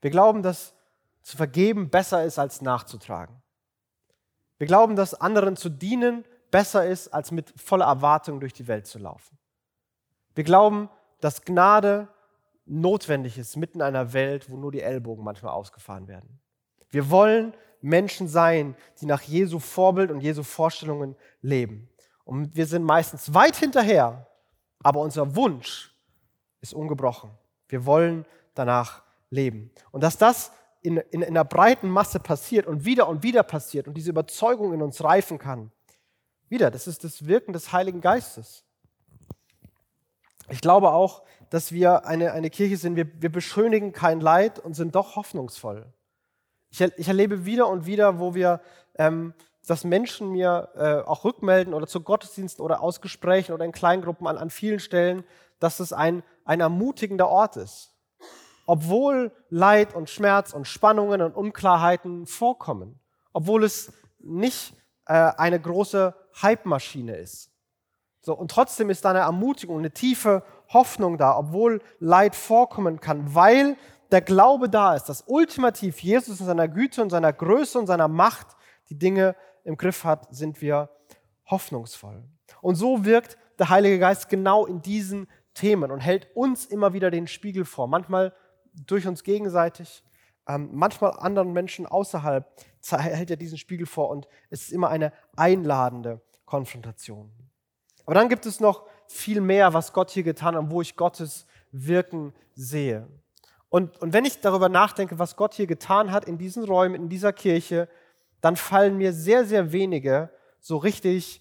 Wir 0.01 0.11
glauben, 0.11 0.43
dass 0.43 0.73
zu 1.21 1.37
vergeben 1.37 1.91
besser 1.91 2.25
ist, 2.25 2.39
als 2.39 2.63
nachzutragen. 2.63 3.43
Wir 4.57 4.67
glauben, 4.67 4.97
dass 4.97 5.13
anderen 5.13 5.57
zu 5.57 5.69
dienen 5.69 6.25
besser 6.51 6.87
ist, 6.87 7.09
als 7.09 7.31
mit 7.31 7.53
voller 7.61 7.85
Erwartung 7.85 8.41
durch 8.41 8.55
die 8.55 8.69
Welt 8.69 8.87
zu 8.87 8.99
laufen. 8.99 9.37
Wir 10.35 10.45
glauben, 10.45 10.89
dass 11.21 11.43
Gnade 11.43 12.09
notwendig 12.65 13.37
ist, 13.37 13.57
mitten 13.57 13.81
in 13.81 13.83
einer 13.83 14.15
Welt, 14.15 14.49
wo 14.49 14.57
nur 14.57 14.73
die 14.73 14.81
Ellbogen 14.81 15.23
manchmal 15.23 15.53
ausgefahren 15.53 16.09
werden. 16.09 16.41
Wir 16.89 17.11
wollen 17.11 17.53
Menschen 17.83 18.29
sein, 18.29 18.77
die 18.99 19.07
nach 19.07 19.21
Jesu 19.21 19.59
Vorbild 19.59 20.11
und 20.11 20.23
Jesu 20.23 20.43
Vorstellungen 20.43 21.17
leben. 21.43 21.91
Und 22.25 22.57
wir 22.57 22.65
sind 22.65 22.85
meistens 22.85 23.35
weit 23.35 23.57
hinterher, 23.57 24.27
aber 24.85 25.01
unser 25.01 25.35
Wunsch 25.35 25.93
ist 26.61 26.75
ungebrochen. 26.75 27.31
Wir 27.69 27.85
wollen 27.87 28.25
danach 28.55 29.03
leben. 29.31 29.73
Und 29.91 30.05
dass 30.05 30.17
das 30.19 30.53
in, 30.83 30.99
in, 30.99 31.23
in 31.23 31.25
einer 31.25 31.45
breiten 31.45 31.89
Masse 31.89 32.21
passiert 32.21 32.67
und 32.67 32.85
wieder 32.85 33.09
und 33.09 33.23
wieder 33.23 33.43
passiert 33.43 33.89
und 33.89 33.95
diese 33.95 34.11
Überzeugung 34.11 34.73
in 34.73 34.83
uns 34.83 35.03
reifen 35.03 35.39
kann, 35.39 35.73
wieder, 36.49 36.71
das 36.71 36.87
ist 36.87 37.03
das 37.03 37.27
Wirken 37.27 37.55
des 37.55 37.73
Heiligen 37.73 38.01
Geistes. 38.01 38.65
Ich 40.51 40.61
glaube 40.61 40.91
auch, 40.91 41.25
dass 41.49 41.73
wir 41.73 42.05
eine, 42.05 42.33
eine 42.33 42.51
Kirche 42.51 42.77
sind, 42.77 42.97
wir, 42.97 43.11
wir 43.21 43.33
beschönigen 43.33 43.93
kein 43.93 44.21
Leid 44.21 44.59
und 44.59 44.75
sind 44.75 44.95
doch 44.95 45.17
hoffnungsvoll. 45.17 45.87
Ich, 46.71 46.81
ich 46.81 47.09
erlebe 47.09 47.47
wieder 47.47 47.69
und 47.69 47.87
wieder, 47.87 48.19
wo 48.19 48.35
wir, 48.35 48.61
ähm, 48.97 49.33
dass 49.67 49.85
Menschen 49.85 50.31
mir 50.31 50.69
äh, 50.75 51.09
auch 51.09 51.25
rückmelden 51.25 51.75
oder 51.75 51.87
zu 51.87 52.01
Gottesdiensten 52.01 52.65
oder 52.65 52.81
aus 52.81 53.01
Gesprächen 53.01 53.53
oder 53.53 53.65
in 53.65 53.73
Kleingruppen 53.73 54.27
an, 54.27 54.39
an 54.39 54.51
vielen 54.51 54.81
Stellen, 54.81 55.25
dass 55.59 55.81
es 55.81 55.93
ein, 55.93 56.23
ein 56.45 56.61
ermutigender 56.61 57.29
Ort 57.29 57.57
ist 57.57 57.95
obwohl 58.67 59.33
Leid 59.51 59.95
und 59.95 60.11
Schmerz 60.11 60.53
und 60.53 60.67
Spannungen 60.67 61.21
und 61.21 61.35
Unklarheiten 61.35 62.27
vorkommen, 62.27 62.99
obwohl 63.33 63.65
es 63.65 63.93
nicht 64.19 64.75
äh, 65.07 65.13
eine 65.13 65.61
große 65.61 66.15
Hype-Maschine 66.41 67.17
ist. 67.17 67.51
So, 68.23 68.35
und 68.35 68.51
trotzdem 68.51 68.89
ist 68.89 69.05
da 69.05 69.11
eine 69.11 69.21
Ermutigung, 69.21 69.79
eine 69.79 69.91
tiefe 69.91 70.43
Hoffnung 70.73 71.19
da, 71.19 71.37
obwohl 71.37 71.83
Leid 71.99 72.35
vorkommen 72.35 73.01
kann, 73.01 73.35
weil 73.35 73.77
der 74.11 74.23
Glaube 74.23 74.71
da 74.71 74.95
ist, 74.95 75.05
dass 75.05 75.25
ultimativ 75.27 76.01
Jesus 76.01 76.41
in 76.41 76.47
seiner 76.47 76.69
Güte 76.69 77.03
und 77.03 77.11
seiner 77.11 77.33
Größe 77.33 77.79
und 77.79 77.87
seiner 77.87 78.09
Macht 78.09 78.47
die 78.89 78.99
Dinge 78.99 79.37
im 79.65 79.77
Griff 79.77 80.05
hat, 80.05 80.35
sind 80.35 80.61
wir 80.61 80.91
hoffnungsvoll. 81.47 82.25
Und 82.61 82.77
so 82.77 83.05
wirkt 83.05 83.39
der 83.59 83.69
Heilige 83.71 83.99
Geist 83.99 84.29
genau 84.29 84.67
in 84.67 84.83
diesen 84.83 85.29
Themen 85.55 85.91
und 85.91 86.01
hält 86.01 86.29
uns 86.35 86.67
immer 86.67 86.93
wieder 86.93 87.11
den 87.11 87.27
Spiegel 87.27 87.65
vor. 87.65 87.87
Manchmal 87.87 88.35
durch 88.87 89.07
uns 89.07 89.23
gegenseitig, 89.23 90.05
ähm, 90.49 90.71
manchmal 90.73 91.13
anderen 91.13 91.53
Menschen 91.53 91.87
außerhalb 91.87 92.47
hält 92.91 93.31
er 93.31 93.37
diesen 93.37 93.59
Spiegel 93.59 93.87
vor 93.87 94.11
und 94.11 94.29
es 94.51 94.63
ist 94.63 94.73
immer 94.73 94.91
eine 94.91 95.13
einladende 95.37 96.21
Konfrontation. 96.45 97.31
Aber 98.05 98.15
dann 98.15 98.29
gibt 98.29 98.45
es 98.45 98.61
noch 98.61 98.87
viel 99.07 99.41
mehr, 99.41 99.73
was 99.73 99.93
Gott 99.93 100.11
hier 100.11 100.23
getan 100.23 100.55
hat 100.55 100.65
und 100.65 100.71
wo 100.71 100.83
ich 100.83 100.97
Gottes 100.97 101.47
Wirken 101.73 102.35
sehe. 102.55 103.09
Und, 103.69 104.01
und 104.01 104.13
wenn 104.13 104.25
ich 104.25 104.41
darüber 104.41 104.69
nachdenke, 104.69 105.19
was 105.19 105.37
Gott 105.37 105.55
hier 105.55 105.67
getan 105.67 106.13
hat 106.13 106.27
in 106.27 106.39
diesen 106.39 106.65
Räumen, 106.65 106.95
in 106.95 107.09
dieser 107.09 107.33
Kirche, 107.33 107.89
dann 108.45 108.57
fallen 108.57 108.99
mir 108.99 109.15
sehr, 109.15 109.47
sehr 109.47 109.73
wenige 109.73 110.29
so 110.61 110.77
richtig 110.77 111.41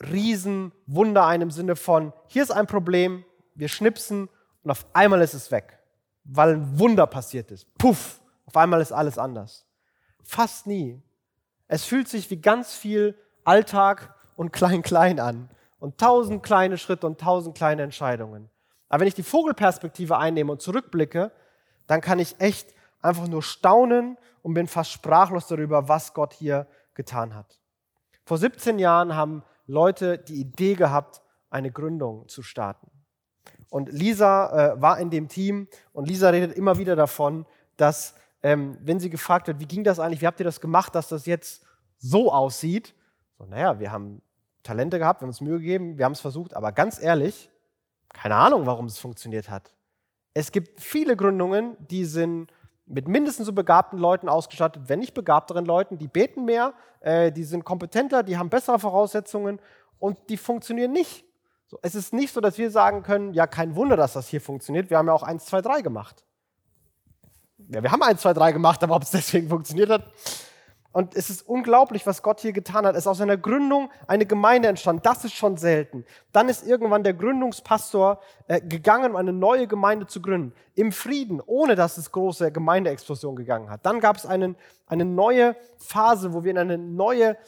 Riesenwunder 0.00 1.26
ein 1.26 1.42
im 1.42 1.50
Sinne 1.50 1.76
von, 1.76 2.14
hier 2.26 2.42
ist 2.42 2.50
ein 2.50 2.66
Problem, 2.66 3.24
wir 3.54 3.68
schnipsen 3.68 4.30
und 4.62 4.70
auf 4.70 4.86
einmal 4.94 5.20
ist 5.20 5.34
es 5.34 5.50
weg, 5.50 5.78
weil 6.24 6.54
ein 6.54 6.78
Wunder 6.78 7.06
passiert 7.06 7.50
ist. 7.50 7.66
Puff, 7.76 8.22
auf 8.46 8.56
einmal 8.56 8.80
ist 8.80 8.92
alles 8.92 9.18
anders. 9.18 9.66
Fast 10.22 10.66
nie. 10.66 11.02
Es 11.68 11.84
fühlt 11.84 12.08
sich 12.08 12.30
wie 12.30 12.40
ganz 12.40 12.74
viel 12.74 13.14
Alltag 13.44 14.14
und 14.34 14.52
Klein-Klein 14.52 15.20
an 15.20 15.50
und 15.80 15.98
tausend 15.98 16.42
kleine 16.42 16.78
Schritte 16.78 17.06
und 17.06 17.20
tausend 17.20 17.56
kleine 17.56 17.82
Entscheidungen. 17.82 18.48
Aber 18.88 19.00
wenn 19.00 19.08
ich 19.08 19.14
die 19.14 19.22
Vogelperspektive 19.22 20.16
einnehme 20.16 20.52
und 20.52 20.62
zurückblicke, 20.62 21.30
dann 21.86 22.00
kann 22.00 22.18
ich 22.18 22.40
echt 22.40 22.72
einfach 23.02 23.28
nur 23.28 23.42
staunen 23.42 24.16
und 24.42 24.54
bin 24.54 24.66
fast 24.66 24.90
sprachlos 24.90 25.46
darüber, 25.46 25.88
was 25.88 26.14
Gott 26.14 26.32
hier 26.32 26.66
getan 26.94 27.34
hat. 27.34 27.58
Vor 28.24 28.38
17 28.38 28.78
Jahren 28.78 29.14
haben 29.14 29.42
Leute 29.66 30.18
die 30.18 30.40
Idee 30.40 30.74
gehabt, 30.74 31.20
eine 31.50 31.70
Gründung 31.70 32.28
zu 32.28 32.42
starten. 32.42 32.90
Und 33.68 33.90
Lisa 33.90 34.74
äh, 34.74 34.82
war 34.82 34.98
in 34.98 35.10
dem 35.10 35.28
Team 35.28 35.68
und 35.92 36.06
Lisa 36.06 36.30
redet 36.30 36.56
immer 36.56 36.78
wieder 36.78 36.96
davon, 36.96 37.46
dass, 37.76 38.14
ähm, 38.42 38.76
wenn 38.80 39.00
sie 39.00 39.10
gefragt 39.10 39.46
wird, 39.46 39.60
wie 39.60 39.66
ging 39.66 39.84
das 39.84 39.98
eigentlich, 39.98 40.20
wie 40.20 40.26
habt 40.26 40.40
ihr 40.40 40.44
das 40.44 40.60
gemacht, 40.60 40.94
dass 40.94 41.08
das 41.08 41.26
jetzt 41.26 41.64
so 41.98 42.32
aussieht? 42.32 42.94
So, 43.38 43.46
naja, 43.46 43.80
wir 43.80 43.90
haben 43.90 44.22
Talente 44.62 44.98
gehabt, 44.98 45.20
wir 45.20 45.24
haben 45.24 45.30
uns 45.30 45.40
Mühe 45.40 45.58
gegeben, 45.58 45.98
wir 45.98 46.04
haben 46.04 46.12
es 46.12 46.20
versucht, 46.20 46.54
aber 46.54 46.72
ganz 46.72 47.02
ehrlich, 47.02 47.50
keine 48.12 48.36
Ahnung, 48.36 48.66
warum 48.66 48.86
es 48.86 48.98
funktioniert 48.98 49.48
hat. 49.48 49.72
Es 50.34 50.52
gibt 50.52 50.80
viele 50.80 51.16
Gründungen, 51.16 51.76
die 51.88 52.04
sind 52.04 52.52
mit 52.92 53.08
mindestens 53.08 53.46
so 53.46 53.52
begabten 53.54 53.98
Leuten 53.98 54.28
ausgestattet, 54.28 54.82
wenn 54.86 54.98
nicht 54.98 55.14
begabteren 55.14 55.64
Leuten, 55.64 55.96
die 55.96 56.08
beten 56.08 56.44
mehr, 56.44 56.74
äh, 57.00 57.32
die 57.32 57.44
sind 57.44 57.64
kompetenter, 57.64 58.22
die 58.22 58.36
haben 58.36 58.50
bessere 58.50 58.78
Voraussetzungen 58.78 59.60
und 59.98 60.18
die 60.28 60.36
funktionieren 60.36 60.92
nicht. 60.92 61.24
So, 61.68 61.78
es 61.80 61.94
ist 61.94 62.12
nicht 62.12 62.34
so, 62.34 62.42
dass 62.42 62.58
wir 62.58 62.70
sagen 62.70 63.02
können, 63.02 63.32
ja, 63.32 63.46
kein 63.46 63.76
Wunder, 63.76 63.96
dass 63.96 64.12
das 64.12 64.28
hier 64.28 64.42
funktioniert. 64.42 64.90
Wir 64.90 64.98
haben 64.98 65.06
ja 65.06 65.14
auch 65.14 65.22
1, 65.22 65.46
2, 65.46 65.62
3 65.62 65.80
gemacht. 65.80 66.26
Ja, 67.68 67.82
wir 67.82 67.90
haben 67.90 68.02
1, 68.02 68.20
2, 68.20 68.34
3 68.34 68.52
gemacht, 68.52 68.82
aber 68.82 68.94
ob 68.94 69.04
es 69.04 69.10
deswegen 69.10 69.48
funktioniert 69.48 69.88
hat. 69.88 70.04
Und 70.92 71.16
es 71.16 71.30
ist 71.30 71.48
unglaublich, 71.48 72.06
was 72.06 72.22
Gott 72.22 72.40
hier 72.40 72.52
getan 72.52 72.84
hat. 72.84 72.94
Es 72.94 73.04
ist 73.04 73.06
aus 73.06 73.20
einer 73.20 73.38
Gründung 73.38 73.90
eine 74.06 74.26
Gemeinde 74.26 74.68
entstanden. 74.68 75.02
Das 75.02 75.24
ist 75.24 75.32
schon 75.32 75.56
selten. 75.56 76.04
Dann 76.32 76.50
ist 76.50 76.66
irgendwann 76.66 77.02
der 77.02 77.14
Gründungspastor 77.14 78.20
äh, 78.46 78.60
gegangen, 78.60 79.12
um 79.12 79.16
eine 79.16 79.32
neue 79.32 79.66
Gemeinde 79.66 80.06
zu 80.06 80.20
gründen. 80.20 80.52
Im 80.74 80.92
Frieden, 80.92 81.40
ohne 81.44 81.76
dass 81.76 81.96
es 81.96 82.12
große 82.12 82.52
Gemeindeexplosion 82.52 83.36
gegangen 83.36 83.70
hat. 83.70 83.86
Dann 83.86 84.00
gab 84.00 84.16
es 84.16 84.26
einen, 84.26 84.54
eine 84.86 85.06
neue 85.06 85.56
Phase, 85.78 86.34
wo 86.34 86.44
wir 86.44 86.50
in 86.50 86.58
eine 86.58 86.76
neue 86.76 87.38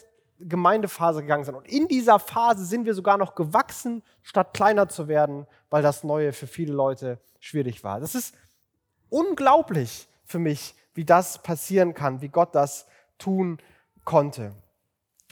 Gemeindephase 0.41 1.21
gegangen 1.21 1.45
sind. 1.45 1.55
Und 1.55 1.69
in 1.69 1.87
dieser 1.87 2.19
Phase 2.19 2.65
sind 2.65 2.87
wir 2.87 2.95
sogar 2.95 3.19
noch 3.19 3.35
gewachsen, 3.35 4.03
statt 4.23 4.55
kleiner 4.55 4.89
zu 4.89 5.07
werden, 5.07 5.47
weil 5.71 5.83
das 5.83 6.03
Neue 6.03 6.33
für 6.33 6.47
viele 6.47 6.73
Leute 6.73 7.19
schwierig 7.41 7.85
war. 7.85 8.01
Das 8.01 8.15
ist 8.15 8.35
unglaublich 9.11 10.09
für 10.25 10.39
mich, 10.39 10.75
wie 10.95 11.05
das 11.05 11.43
passieren 11.43 11.95
kann, 11.95 12.21
wie 12.21 12.29
Gott 12.29 12.55
das 12.55 12.87
tun 13.19 13.59
konnte. 14.05 14.53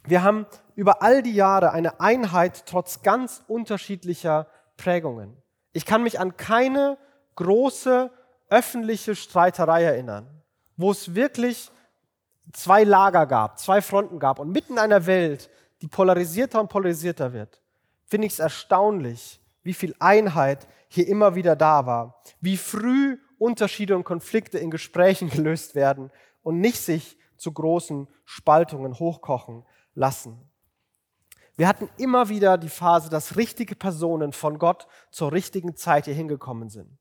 Wir 0.05 0.23
haben 0.23 0.47
über 0.75 1.03
all 1.03 1.23
die 1.23 1.35
Jahre 1.35 1.73
eine 1.73 2.01
Einheit 2.01 2.67
trotz 2.67 3.03
ganz 3.03 3.43
unterschiedlicher 3.47 4.49
Prägungen. 4.77 5.37
Ich 5.73 5.87
kann 5.87 6.03
mich 6.03 6.19
an 6.19 6.37
keine 6.37 6.99
große 7.37 8.11
öffentliche 8.49 9.15
Streiterei 9.15 9.85
erinnern, 9.85 10.27
wo 10.77 10.91
es 10.91 11.15
wirklich 11.15 11.71
zwei 12.53 12.85
Lager 12.85 13.27
gab, 13.27 13.59
zwei 13.59 13.81
Fronten 13.81 14.19
gab 14.19 14.39
und 14.39 14.51
mitten 14.51 14.75
in 14.75 14.79
einer 14.79 15.07
Welt, 15.07 15.49
die 15.81 15.89
polarisierter 15.89 16.61
und 16.61 16.69
polarisierter 16.69 17.33
wird, 17.33 17.61
finde 18.05 18.27
ich 18.27 18.35
es 18.35 18.39
erstaunlich, 18.39 19.41
wie 19.63 19.75
viel 19.75 19.95
Einheit 19.99 20.67
hier 20.89 21.09
immer 21.09 21.35
wieder 21.35 21.57
da 21.57 21.87
war, 21.87 22.23
wie 22.41 22.57
früh 22.57 23.19
Unterschiede 23.39 23.97
und 23.97 24.05
Konflikte 24.05 24.59
in 24.59 24.71
Gesprächen 24.71 25.31
gelöst 25.31 25.75
werden 25.75 26.11
und 26.43 26.61
nicht 26.61 26.81
sich 26.81 27.17
zu 27.43 27.53
großen 27.53 28.09
Spaltungen 28.25 28.99
hochkochen 28.99 29.65
lassen. 29.95 30.49
Wir 31.57 31.69
hatten 31.69 31.91
immer 31.99 32.29
wieder 32.29 32.57
die 32.57 32.69
Phase, 32.69 33.11
dass 33.11 33.37
richtige 33.37 33.77
Personen 33.77 34.33
von 34.33 34.59
Gott 34.59 34.87
zur 35.11 35.33
richtigen 35.33 35.77
Zeit 35.77 36.07
hier 36.07 36.15
hingekommen 36.15 36.71
sind. 36.71 36.99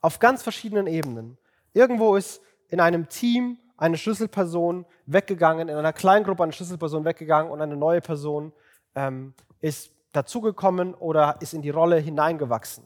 Auf 0.00 0.18
ganz 0.18 0.42
verschiedenen 0.42 0.86
Ebenen. 0.86 1.38
Irgendwo 1.72 2.16
ist 2.16 2.42
in 2.68 2.80
einem 2.80 3.08
Team 3.08 3.58
eine 3.76 3.96
Schlüsselperson 3.96 4.84
weggegangen, 5.06 5.68
in 5.68 5.76
einer 5.76 5.92
Kleingruppe 5.92 6.42
eine 6.42 6.52
Schlüsselperson 6.52 7.04
weggegangen 7.04 7.50
und 7.50 7.62
eine 7.62 7.76
neue 7.76 8.00
Person 8.00 8.52
ähm, 8.94 9.34
ist 9.60 9.92
dazugekommen 10.12 10.94
oder 10.94 11.36
ist 11.40 11.54
in 11.54 11.62
die 11.62 11.70
Rolle 11.70 11.98
hineingewachsen. 11.98 12.84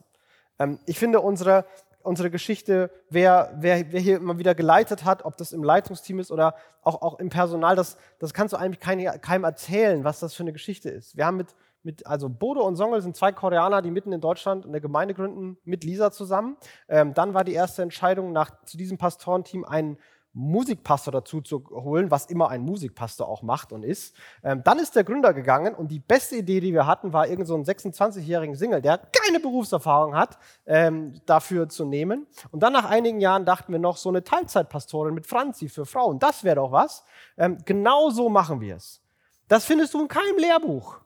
Ähm, 0.59 0.79
ich 0.87 0.99
finde 0.99 1.21
unsere, 1.21 1.65
unsere 2.03 2.31
Geschichte, 2.31 2.91
wer, 3.09 3.53
wer, 3.57 3.93
wer 3.93 4.01
hier 4.01 4.17
immer 4.17 4.39
wieder 4.39 4.55
geleitet 4.55 5.05
hat, 5.05 5.25
ob 5.25 5.37
das 5.37 5.53
im 5.53 5.63
Leitungsteam 5.63 6.19
ist 6.19 6.31
oder 6.31 6.55
auch, 6.83 7.03
auch 7.03 7.19
im 7.19 7.29
Personal, 7.29 7.77
das, 7.77 7.97
das 8.19 8.35
kannst 8.35 8.53
du 8.53 8.57
eigentlich 8.57 8.81
kein, 8.81 8.99
keinem 9.21 9.45
erzählen, 9.45 10.05
was 10.05 10.21
das 10.21 10.35
für 10.35 10.43
eine 10.43 10.53
Geschichte 10.53 10.91
ist. 10.91 11.17
Wir 11.17 11.27
haben 11.27 11.37
mit, 11.37 11.55
mit, 11.83 12.07
also 12.07 12.29
Bodo 12.29 12.67
und 12.67 12.77
Songel 12.77 13.03
sind 13.03 13.17
zwei 13.17 13.33
Koreaner, 13.33 13.83
die 13.83 13.91
mitten 13.91 14.13
in 14.13 14.21
Deutschland 14.21 14.67
eine 14.67 14.81
Gemeinde 14.81 15.15
gründen, 15.15 15.59
mit 15.65 15.85
Lisa 15.85 16.11
zusammen. 16.11 16.57
Ähm, 16.89 17.15
dann 17.15 17.35
war 17.35 17.45
die 17.45 17.55
erste 17.55 17.83
Entscheidung, 17.83 18.33
nach, 18.33 18.51
zu 18.65 18.77
diesem 18.77 18.99
Pastorenteam 18.99 19.65
einen 19.65 19.99
Musikpastor 20.33 21.13
dazu 21.13 21.41
zu 21.41 21.65
holen, 21.71 22.11
was 22.11 22.27
immer 22.27 22.51
ein 22.51 22.63
Musikpastor 22.63 23.29
auch 23.29 23.43
macht 23.43 23.73
und 23.73 23.83
ist. 23.83 24.15
Ähm, 24.45 24.63
dann 24.63 24.79
ist 24.79 24.95
der 24.95 25.03
Gründer 25.03 25.35
gegangen 25.35 25.75
und 25.75 25.89
die 25.89 25.99
beste 25.99 26.37
Idee, 26.37 26.61
die 26.61 26.73
wir 26.73 26.87
hatten, 26.87 27.13
war 27.13 27.27
irgend 27.27 27.49
so 27.49 27.55
einen 27.55 27.65
26-jährigen 27.65 28.55
Single, 28.55 28.81
der 28.81 28.99
keine 28.99 29.41
Berufserfahrung 29.41 30.15
hat, 30.15 30.39
ähm, 30.67 31.21
dafür 31.27 31.69
zu 31.69 31.85
nehmen. 31.85 32.27
Und 32.53 32.63
dann 32.63 32.73
nach 32.73 32.85
einigen 32.85 33.21
Jahren 33.21 33.45
dachten 33.45 33.73
wir 33.73 33.81
noch, 33.81 33.97
so 33.97 34.09
eine 34.09 34.23
Teilzeitpastorin 34.23 35.15
mit 35.15 35.27
Franzi 35.27 35.69
für 35.69 35.85
Frauen, 35.85 36.19
das 36.21 36.45
wäre 36.45 36.57
doch 36.57 36.71
was. 36.71 37.05
Ähm, 37.37 37.59
genau 37.65 38.11
so 38.11 38.29
machen 38.29 38.61
wir 38.61 38.77
es. 38.77 39.03
Das 39.49 39.65
findest 39.65 39.95
du 39.95 40.03
in 40.03 40.09
keinem 40.09 40.39
Lehrbuch. 40.39 41.01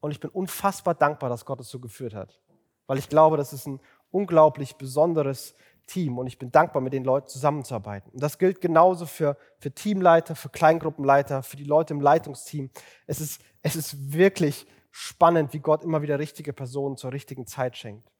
Und 0.00 0.12
ich 0.12 0.20
bin 0.20 0.30
unfassbar 0.30 0.94
dankbar, 0.94 1.28
dass 1.30 1.44
Gott 1.44 1.58
es 1.60 1.68
so 1.68 1.80
geführt 1.80 2.14
hat. 2.14 2.38
Weil 2.86 2.98
ich 2.98 3.08
glaube, 3.08 3.36
das 3.36 3.52
ist 3.52 3.66
ein 3.66 3.80
unglaublich 4.12 4.76
besonderes 4.76 5.54
Team 5.86 6.18
und 6.18 6.26
ich 6.26 6.38
bin 6.38 6.50
dankbar, 6.50 6.82
mit 6.82 6.92
den 6.92 7.04
Leuten 7.04 7.28
zusammenzuarbeiten. 7.28 8.10
Und 8.12 8.22
das 8.22 8.38
gilt 8.38 8.60
genauso 8.60 9.06
für, 9.06 9.36
für 9.58 9.72
Teamleiter, 9.72 10.34
für 10.34 10.48
Kleingruppenleiter, 10.48 11.42
für 11.42 11.56
die 11.56 11.64
Leute 11.64 11.94
im 11.94 12.00
Leitungsteam. 12.00 12.70
Es 13.06 13.20
ist, 13.20 13.40
es 13.62 13.76
ist 13.76 14.12
wirklich 14.12 14.66
spannend, 14.90 15.52
wie 15.52 15.60
Gott 15.60 15.84
immer 15.84 16.02
wieder 16.02 16.18
richtige 16.18 16.52
Personen 16.52 16.96
zur 16.96 17.12
richtigen 17.12 17.46
Zeit 17.46 17.76
schenkt. 17.76 18.10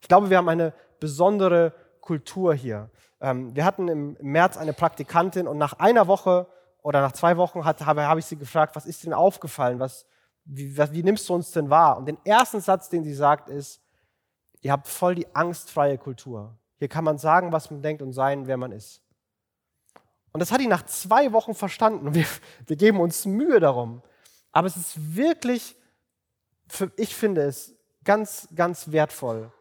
Ich 0.00 0.08
glaube, 0.08 0.30
wir 0.30 0.38
haben 0.38 0.48
eine 0.48 0.74
besondere 0.98 1.72
Kultur 2.00 2.54
hier. 2.54 2.90
Ähm, 3.20 3.54
wir 3.54 3.64
hatten 3.64 3.88
im 3.88 4.16
März 4.20 4.56
eine 4.56 4.72
Praktikantin 4.72 5.46
und 5.46 5.58
nach 5.58 5.74
einer 5.74 6.08
Woche 6.08 6.48
oder 6.82 7.00
nach 7.00 7.12
zwei 7.12 7.36
Wochen 7.36 7.64
hat, 7.64 7.86
habe, 7.86 8.06
habe 8.06 8.20
ich 8.20 8.26
sie 8.26 8.36
gefragt, 8.36 8.74
was 8.74 8.86
ist 8.86 9.04
denn 9.04 9.12
aufgefallen? 9.12 9.78
Was, 9.78 10.06
wie, 10.44 10.76
was, 10.76 10.92
wie 10.92 11.02
nimmst 11.02 11.28
du 11.28 11.34
uns 11.34 11.52
denn 11.52 11.70
wahr? 11.70 11.96
Und 11.96 12.06
den 12.06 12.18
ersten 12.24 12.60
Satz, 12.60 12.88
den 12.88 13.04
sie 13.04 13.14
sagt, 13.14 13.48
ist, 13.48 13.80
ihr 14.60 14.72
habt 14.72 14.88
voll 14.88 15.14
die 15.14 15.32
angstfreie 15.34 15.98
Kultur. 15.98 16.58
Hier 16.82 16.88
kann 16.88 17.04
man 17.04 17.16
sagen, 17.16 17.52
was 17.52 17.70
man 17.70 17.80
denkt 17.80 18.02
und 18.02 18.12
sein, 18.12 18.48
wer 18.48 18.56
man 18.56 18.72
ist. 18.72 19.02
Und 20.32 20.40
das 20.40 20.50
hat 20.50 20.60
ihn 20.60 20.68
nach 20.68 20.84
zwei 20.84 21.32
Wochen 21.32 21.54
verstanden. 21.54 22.12
Wir, 22.12 22.26
wir 22.66 22.74
geben 22.74 22.98
uns 22.98 23.24
Mühe 23.24 23.60
darum. 23.60 24.02
Aber 24.50 24.66
es 24.66 24.76
ist 24.76 25.14
wirklich, 25.14 25.76
ich 26.96 27.14
finde 27.14 27.42
es 27.42 27.72
ganz, 28.02 28.48
ganz 28.56 28.90
wertvoll, 28.90 29.52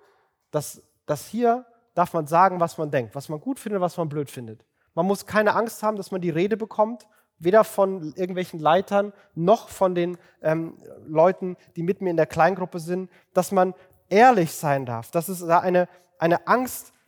dass, 0.50 0.82
dass 1.06 1.28
hier 1.28 1.68
darf 1.94 2.12
man 2.14 2.26
sagen, 2.26 2.60
was 2.60 2.80
man 2.80 2.90
denkt, 2.90 3.14
was 3.14 3.30
man 3.30 3.40
gut 3.40 3.60
findet, 3.60 3.82
was 3.82 3.98
man 3.98 4.10
blöd 4.10 4.32
findet. 4.32 4.66
Man 4.96 5.06
muss 5.06 5.28
keine 5.28 5.54
Angst 5.54 5.84
haben, 5.84 5.98
dass 5.98 6.10
man 6.10 6.22
die 6.22 6.32
Rede 6.32 6.58
bekommt, 6.58 7.06
weder 7.38 7.64
von 7.64 8.16
irgendwelchen 8.16 8.60
Leitern 8.60 9.14
noch 9.36 9.70
von 9.70 9.94
den 9.94 10.18
ähm, 10.42 10.76
Leuten, 11.06 11.56
die 11.76 11.84
mit 11.84 12.02
mir 12.02 12.10
in 12.10 12.18
der 12.18 12.26
Kleingruppe 12.26 12.80
sind, 12.80 13.12
dass 13.36 13.52
man 13.52 13.76
ehrlich 14.10 14.56
sein 14.56 14.88
darf, 14.88 15.12
dass 15.12 15.30
es 15.30 15.46
da 15.46 15.60
eine, 15.60 15.88
eine 16.18 16.48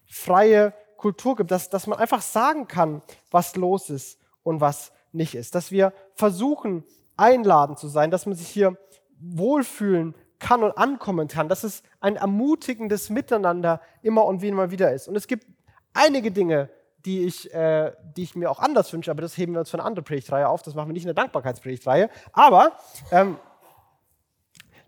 angstfreie 0.04 0.74
Kultur 0.98 1.36
gibt, 1.36 1.52
dass, 1.52 1.70
dass 1.70 1.88
man 1.88 2.00
einfach 2.00 2.22
sagen 2.22 2.68
kann, 2.68 3.02
was 3.32 3.56
los 3.56 3.90
ist 3.90 4.20
und 4.44 4.62
was 4.62 4.92
nicht 5.12 5.36
ist. 5.36 5.56
Dass 5.56 5.72
wir 5.72 5.94
versuchen, 6.16 6.84
einladend 7.18 7.78
zu 7.78 7.88
sein, 7.88 8.10
dass 8.12 8.26
man 8.26 8.36
sich 8.36 8.48
hier 8.48 8.78
wohlfühlen 9.20 10.16
kann 10.40 10.64
und 10.64 10.78
ankommen 10.78 11.28
kann, 11.28 11.48
dass 11.48 11.64
es 11.64 11.84
ein 12.00 12.16
ermutigendes 12.16 13.10
Miteinander 13.10 13.82
immer 14.02 14.26
und 14.26 14.44
immer 14.44 14.72
wieder 14.72 14.92
ist. 14.94 15.08
Und 15.08 15.16
es 15.16 15.28
gibt 15.28 15.46
einige 15.94 16.32
Dinge, 16.32 16.70
die 17.06 17.26
ich, 17.26 17.54
äh, 17.54 17.92
die 18.16 18.24
ich 18.24 18.36
mir 18.36 18.50
auch 18.50 18.60
anders 18.60 18.92
wünsche, 18.94 19.12
aber 19.12 19.22
das 19.22 19.38
heben 19.38 19.54
wir 19.54 19.60
uns 19.60 19.70
für 19.70 19.78
eine 19.78 19.86
andere 19.86 20.04
Predigtreihe 20.04 20.48
auf. 20.48 20.62
Das 20.64 20.74
machen 20.74 20.90
wir 20.90 20.94
nicht 20.94 21.04
in 21.04 21.14
der 21.14 21.16
Dankbarkeitspredigtreihe. 21.16 22.10
Aber 22.32 22.78
ähm, 23.12 23.38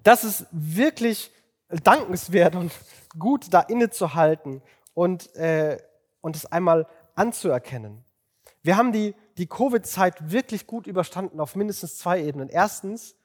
das 0.04 0.24
ist 0.24 0.48
wirklich 0.52 1.32
dankenswert 1.84 2.56
und 2.56 2.72
gut, 3.18 3.54
da 3.54 3.62
innezuhalten 3.62 4.62
und, 4.96 5.36
äh, 5.36 5.78
und 6.22 6.36
es 6.36 6.48
einmal 6.48 6.88
anzuerkennen. 7.14 8.04
Wir 8.64 8.78
haben 8.78 8.92
die, 8.92 9.14
die 9.38 9.46
Covid-Zeit 9.46 10.32
wirklich 10.32 10.66
gut 10.66 10.88
überstanden 10.88 11.40
auf 11.40 11.56
mindestens 11.56 12.00
zwei 12.00 12.24
Ebenen. 12.24 12.50
Erstens, 12.50 13.16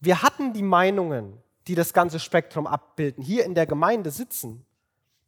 wir 0.00 0.20
hatten 0.22 0.52
die 0.52 0.62
Meinungen, 0.62 1.42
die 1.66 1.74
das 1.74 1.94
ganze 1.94 2.20
Spektrum 2.20 2.66
abbilden, 2.66 3.24
hier 3.24 3.46
in 3.46 3.54
der 3.54 3.66
Gemeinde 3.66 4.10
sitzen. 4.10 4.66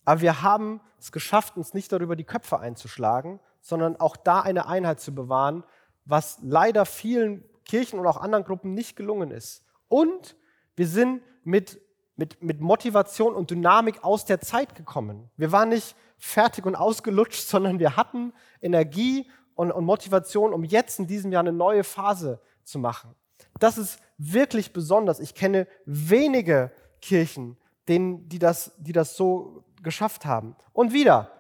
Aber 0.05 0.21
wir 0.21 0.43
haben 0.43 0.83
es 0.99 1.13
geschafft, 1.13 1.57
uns 1.57 1.73
nicht 1.73 1.91
darüber 1.93 2.15
die 2.15 2.25
Köpfe 2.25 2.59
einzuschlagen, 2.59 3.41
sondern 3.61 3.97
auch 3.97 4.17
da 4.17 4.41
eine 4.41 4.67
Einheit 4.67 5.01
zu 5.01 5.15
bewahren, 5.15 5.65
was 6.05 6.39
leider 6.43 6.85
vielen 6.87 7.45
Kirchen 7.65 7.99
und 7.99 8.07
auch 8.07 8.17
anderen 8.17 8.45
Gruppen 8.45 8.75
nicht 8.75 8.97
gelungen 8.97 9.31
ist. 9.31 9.63
Und 9.89 10.37
wir 10.77 10.87
sind 10.87 11.23
mit, 11.45 11.81
mit, 12.19 12.43
mit 12.43 12.61
Motivation 12.61 13.33
und 13.33 13.51
Dynamik 13.51 14.03
aus 14.03 14.25
der 14.25 14.41
Zeit 14.41 14.75
gekommen. 14.75 15.31
Wir 15.37 15.53
waren 15.53 15.69
nicht 15.69 15.95
fertig 16.19 16.67
und 16.67 16.75
ausgelutscht, 16.75 17.41
sondern 17.49 17.79
wir 17.79 17.97
hatten 17.97 18.35
Energie 18.61 19.31
und, 19.55 19.73
und 19.73 19.85
Motivation, 19.85 20.53
um 20.53 20.65
jetzt 20.65 20.99
in 20.99 21.07
diesem 21.07 21.33
Jahr 21.33 21.41
eine 21.41 21.53
neue 21.53 21.85
Phase 21.85 22.41
zu 22.65 22.79
machen. 22.79 23.15
Das 23.61 23.79
ist 23.79 24.01
wirklich 24.19 24.73
besonders. 24.73 25.21
Ich 25.21 25.35
kenne 25.35 25.69
wenige 25.87 26.73
Kirchen, 27.01 27.57
denen, 27.87 28.29
die, 28.29 28.41
das, 28.41 28.73
die 28.79 28.93
das 28.93 29.17
so 29.17 29.65
geschafft 29.83 30.27
haben. 30.27 30.57
Und 30.73 30.93
wieder, 30.93 31.31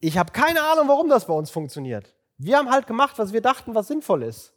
ich 0.00 0.16
habe 0.16 0.32
keine 0.32 0.62
Ahnung, 0.62 0.88
warum 0.88 1.10
das 1.10 1.26
bei 1.26 1.34
uns 1.34 1.50
funktioniert. 1.50 2.14
Wir 2.38 2.56
haben 2.56 2.70
halt 2.70 2.86
gemacht, 2.86 3.18
was 3.18 3.34
wir 3.34 3.42
dachten, 3.42 3.74
was 3.74 3.88
sinnvoll 3.88 4.22
ist. 4.22 4.54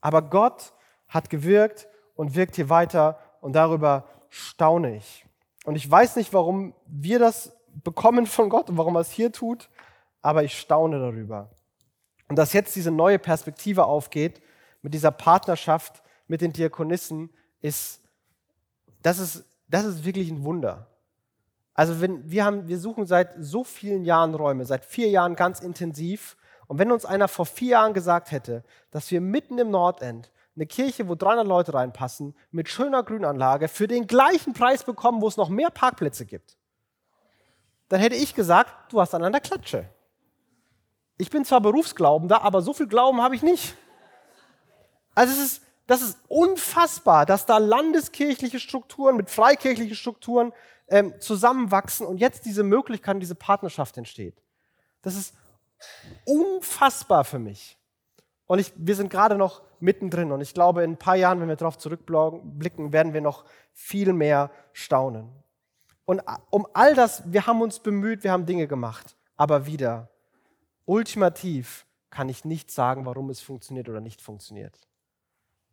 Aber 0.00 0.20
Gott 0.20 0.72
hat 1.08 1.30
gewirkt 1.30 1.86
und 2.16 2.34
wirkt 2.34 2.56
hier 2.56 2.68
weiter 2.68 3.20
und 3.40 3.54
darüber 3.54 4.08
staune 4.36 4.96
ich. 4.96 5.24
Und 5.64 5.76
ich 5.76 5.90
weiß 5.90 6.16
nicht, 6.16 6.32
warum 6.32 6.74
wir 6.86 7.18
das 7.18 7.56
bekommen 7.82 8.26
von 8.26 8.48
Gott 8.48 8.70
und 8.70 8.76
warum 8.76 8.96
er 8.96 9.00
es 9.00 9.10
hier 9.10 9.32
tut, 9.32 9.68
aber 10.22 10.44
ich 10.44 10.58
staune 10.58 10.98
darüber. 10.98 11.50
Und 12.28 12.36
dass 12.36 12.52
jetzt 12.52 12.74
diese 12.76 12.90
neue 12.90 13.18
Perspektive 13.18 13.86
aufgeht 13.86 14.40
mit 14.82 14.94
dieser 14.94 15.10
Partnerschaft 15.10 16.02
mit 16.26 16.40
den 16.40 16.52
Diakonissen, 16.52 17.30
ist, 17.60 18.00
das 19.02 19.18
ist, 19.18 19.44
das 19.68 19.84
ist 19.84 20.04
wirklich 20.04 20.30
ein 20.30 20.44
Wunder. 20.44 20.88
Also 21.74 22.00
wenn, 22.00 22.28
wir, 22.30 22.44
haben, 22.44 22.68
wir 22.68 22.78
suchen 22.78 23.06
seit 23.06 23.34
so 23.38 23.64
vielen 23.64 24.04
Jahren 24.04 24.34
Räume, 24.34 24.64
seit 24.64 24.84
vier 24.84 25.08
Jahren 25.08 25.36
ganz 25.36 25.60
intensiv. 25.60 26.36
Und 26.66 26.78
wenn 26.78 26.90
uns 26.90 27.04
einer 27.04 27.28
vor 27.28 27.46
vier 27.46 27.70
Jahren 27.70 27.94
gesagt 27.94 28.32
hätte, 28.32 28.64
dass 28.90 29.10
wir 29.10 29.20
mitten 29.20 29.58
im 29.58 29.70
Nordend 29.70 30.30
eine 30.56 30.66
Kirche, 30.66 31.08
wo 31.08 31.14
300 31.14 31.46
Leute 31.46 31.74
reinpassen, 31.74 32.34
mit 32.50 32.68
schöner 32.68 33.02
Grünanlage, 33.02 33.68
für 33.68 33.86
den 33.86 34.06
gleichen 34.06 34.54
Preis 34.54 34.84
bekommen, 34.84 35.20
wo 35.20 35.28
es 35.28 35.36
noch 35.36 35.50
mehr 35.50 35.70
Parkplätze 35.70 36.26
gibt, 36.26 36.56
dann 37.88 38.00
hätte 38.00 38.16
ich 38.16 38.34
gesagt, 38.34 38.92
du 38.92 39.00
hast 39.00 39.14
an 39.14 39.22
einer 39.22 39.40
Klatsche. 39.40 39.88
Ich 41.18 41.30
bin 41.30 41.44
zwar 41.44 41.60
Berufsglaubender, 41.60 42.42
aber 42.42 42.62
so 42.62 42.72
viel 42.72 42.88
Glauben 42.88 43.22
habe 43.22 43.34
ich 43.34 43.42
nicht. 43.42 43.76
Also 45.14 45.32
es 45.32 45.52
ist, 45.52 45.62
das 45.86 46.02
ist 46.02 46.18
unfassbar, 46.28 47.26
dass 47.26 47.46
da 47.46 47.58
landeskirchliche 47.58 48.58
Strukturen 48.58 49.16
mit 49.16 49.30
freikirchlichen 49.30 49.94
Strukturen 49.94 50.52
ähm, 50.88 51.14
zusammenwachsen 51.20 52.06
und 52.06 52.18
jetzt 52.18 52.44
diese 52.44 52.62
Möglichkeit, 52.62 53.20
diese 53.20 53.34
Partnerschaft 53.34 53.96
entsteht. 53.96 54.42
Das 55.02 55.16
ist 55.16 55.34
unfassbar 56.24 57.24
für 57.24 57.38
mich. 57.38 57.78
Und 58.46 58.58
ich, 58.58 58.72
wir 58.76 58.94
sind 58.94 59.10
gerade 59.10 59.36
noch 59.36 59.62
mittendrin 59.80 60.32
und 60.32 60.40
ich 60.40 60.54
glaube, 60.54 60.82
in 60.82 60.92
ein 60.92 60.98
paar 60.98 61.16
Jahren, 61.16 61.40
wenn 61.40 61.48
wir 61.48 61.56
darauf 61.56 61.78
zurückblicken, 61.78 62.92
werden 62.92 63.12
wir 63.12 63.20
noch 63.20 63.44
viel 63.72 64.12
mehr 64.12 64.50
staunen. 64.72 65.30
Und 66.04 66.22
um 66.50 66.66
all 66.72 66.94
das, 66.94 67.22
wir 67.30 67.46
haben 67.46 67.60
uns 67.60 67.80
bemüht, 67.80 68.22
wir 68.22 68.32
haben 68.32 68.46
Dinge 68.46 68.68
gemacht, 68.68 69.16
aber 69.36 69.66
wieder, 69.66 70.08
ultimativ 70.84 71.84
kann 72.10 72.28
ich 72.28 72.44
nicht 72.44 72.70
sagen, 72.70 73.04
warum 73.04 73.28
es 73.30 73.40
funktioniert 73.40 73.88
oder 73.88 74.00
nicht 74.00 74.22
funktioniert. 74.22 74.78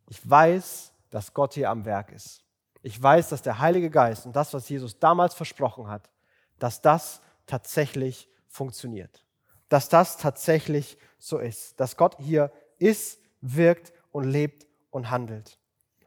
Ich 0.08 0.28
weiß, 0.28 0.92
dass 1.10 1.32
Gott 1.32 1.54
hier 1.54 1.70
am 1.70 1.84
Werk 1.84 2.12
ist. 2.12 2.42
Ich 2.82 3.00
weiß, 3.00 3.30
dass 3.30 3.40
der 3.40 3.60
Heilige 3.60 3.88
Geist 3.88 4.26
und 4.26 4.36
das, 4.36 4.52
was 4.52 4.68
Jesus 4.68 4.98
damals 4.98 5.34
versprochen 5.34 5.88
hat, 5.88 6.10
dass 6.58 6.82
das 6.82 7.22
tatsächlich 7.46 8.28
funktioniert. 8.48 9.24
Dass 9.68 9.88
das 9.88 10.18
tatsächlich 10.18 10.98
so 11.18 11.38
ist. 11.38 11.80
Dass 11.80 11.96
Gott 11.96 12.16
hier 12.18 12.52
ist, 12.78 13.20
wirkt 13.40 13.92
und 14.12 14.24
lebt 14.24 14.66
und 14.90 15.10
handelt. 15.10 15.58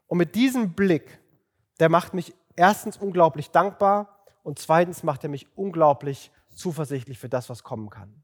Und 0.07 0.17
mit 0.17 0.35
diesem 0.35 0.73
Blick, 0.73 1.19
der 1.79 1.89
macht 1.89 2.13
mich 2.13 2.33
erstens 2.55 2.97
unglaublich 2.97 3.51
dankbar 3.51 4.25
und 4.43 4.59
zweitens 4.59 5.03
macht 5.03 5.23
er 5.23 5.29
mich 5.29 5.47
unglaublich 5.57 6.31
zuversichtlich 6.55 7.19
für 7.19 7.29
das, 7.29 7.49
was 7.49 7.63
kommen 7.63 7.89
kann. 7.89 8.23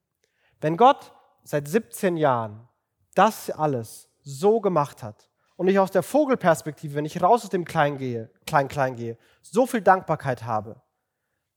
Wenn 0.62 0.78
Gott 0.78 1.14
seit 1.44 1.68
17 1.68 2.18
Jahren 2.18 2.68
das 3.16 3.50
alles 3.50 4.10
so 4.22 4.62
gemacht 4.62 5.04
hat, 5.04 5.30
und 5.56 5.68
ich 5.68 5.80
aus 5.80 5.92
der 5.92 6.04
Vogelperspektive, 6.04 6.96
wenn 6.96 7.06
ich 7.06 7.22
raus 7.22 7.44
aus 7.44 7.50
dem 7.50 7.66
Klein 7.66 7.98
gehe, 7.98 8.30
Klein, 8.46 8.68
Klein 8.68 8.96
gehe, 8.96 9.18
so 9.42 9.66
viel 9.66 9.82
Dankbarkeit 9.82 10.44
habe, 10.44 10.82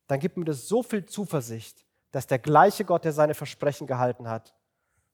dann 0.07 0.21
gibt 0.21 0.37
mir 0.37 0.45
das 0.45 0.69
so 0.69 0.83
viel 0.83 1.07
Zuversicht, 1.07 1.85
dass 2.13 2.27
der 2.27 2.39
gleiche 2.39 2.85
Gott, 2.85 3.05
der 3.05 3.13
seine 3.13 3.35
Versprechen 3.35 3.87
gehalten 3.87 4.29
hat, 4.29 4.55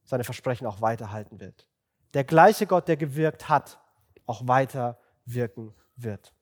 seine 0.04 0.24
Versprechen 0.24 0.66
auch 0.66 0.80
weiterhalten 0.80 1.40
wird. 1.40 1.66
Der 2.14 2.24
gleiche 2.24 2.66
Gott, 2.66 2.88
der 2.88 2.96
gewirkt 2.96 3.48
hat, 3.48 3.78
auch 4.26 4.46
weiter 4.46 4.98
wirken 5.24 5.74
wird. 5.96 6.32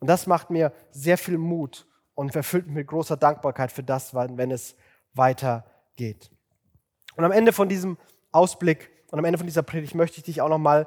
Und 0.00 0.08
das 0.08 0.26
macht 0.26 0.50
mir 0.50 0.72
sehr 0.90 1.16
viel 1.18 1.38
Mut 1.38 1.86
und 2.14 2.34
erfüllt 2.34 2.66
mich 2.66 2.74
mit 2.74 2.86
großer 2.86 3.16
Dankbarkeit 3.16 3.72
für 3.72 3.82
das, 3.82 4.14
wenn 4.14 4.50
es 4.50 4.76
weitergeht. 5.14 6.30
Und 7.16 7.24
am 7.24 7.32
Ende 7.32 7.52
von 7.52 7.68
diesem 7.68 7.96
Ausblick 8.32 8.90
und 9.10 9.18
am 9.18 9.24
Ende 9.24 9.38
von 9.38 9.46
dieser 9.46 9.62
Predigt 9.62 9.94
möchte 9.94 10.18
ich 10.18 10.24
dich 10.24 10.40
auch 10.40 10.48
noch 10.48 10.58
mal 10.58 10.86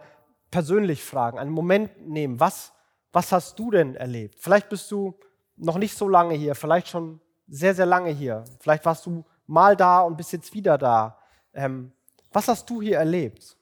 persönlich 0.52 1.04
fragen, 1.04 1.40
einen 1.40 1.52
Moment 1.52 2.08
nehmen. 2.08 2.40
Was, 2.40 2.74
was 3.12 3.32
hast 3.32 3.58
du 3.60 3.72
denn 3.72 3.96
erlebt? 3.96 4.36
Vielleicht 4.40 4.70
bist 4.70 4.92
du 4.92 5.18
noch 5.56 5.78
nicht 5.78 5.98
so 5.98 6.08
lange 6.08 6.36
hier, 6.36 6.56
vielleicht 6.56 6.90
schon 6.90 7.20
sehr, 7.48 7.74
sehr 7.74 7.86
lange 7.86 8.12
hier. 8.12 8.44
Vielleicht 8.60 8.86
warst 8.86 9.06
du 9.06 9.26
mal 9.46 9.76
da 9.76 10.02
und 10.02 10.18
bist 10.18 10.34
jetzt 10.34 10.54
wieder 10.54 10.78
da. 10.78 11.18
Ähm, 11.54 11.92
was 12.32 12.48
hast 12.48 12.70
du 12.70 12.82
hier 12.82 12.98
erlebt? 12.98 13.58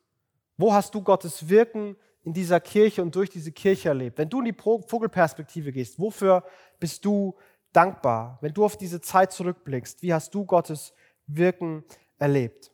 Wo 0.58 0.73
hast 0.73 0.93
du 0.95 1.01
Gottes 1.01 1.49
Wirken 1.49 1.95
in 2.23 2.34
dieser 2.34 2.60
Kirche 2.60 3.01
und 3.01 3.15
durch 3.15 3.30
diese 3.30 3.51
Kirche 3.51 3.89
erlebt? 3.89 4.17
Wenn 4.17 4.30
du 4.30 4.39
in 4.39 4.45
die 4.45 4.54
Vogelperspektive 4.54 5.71
gehst, 5.71 5.99
wofür 5.99 6.43
bist 6.80 7.06
du 7.06 7.36
dankbar? 7.73 8.38
Wenn 8.41 8.54
du 8.54 8.66
auf 8.66 8.78
diese 8.78 9.01
Zeit 9.01 9.32
zurückblickst, 9.32 10.01
wie 10.01 10.13
hast 10.13 10.34
du 10.34 10.45
Gottes 10.45 10.93
Wirken 11.28 11.84
erlebt? 12.18 12.72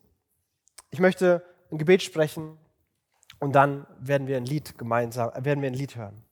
Ich 0.91 0.99
möchte 0.99 1.43
ein 1.71 1.77
Gebet 1.77 2.03
sprechen 2.03 2.57
und 3.39 3.53
dann 3.53 3.87
werden 3.99 4.27
wir 4.27 4.37
ein 4.37 4.45
Lied 4.45 4.77
gemeinsam, 4.77 5.31
äh, 5.33 5.43
werden 5.43 5.61
wir 5.61 5.69
ein 5.69 5.73
Lied 5.73 5.95
hören. 5.95 6.23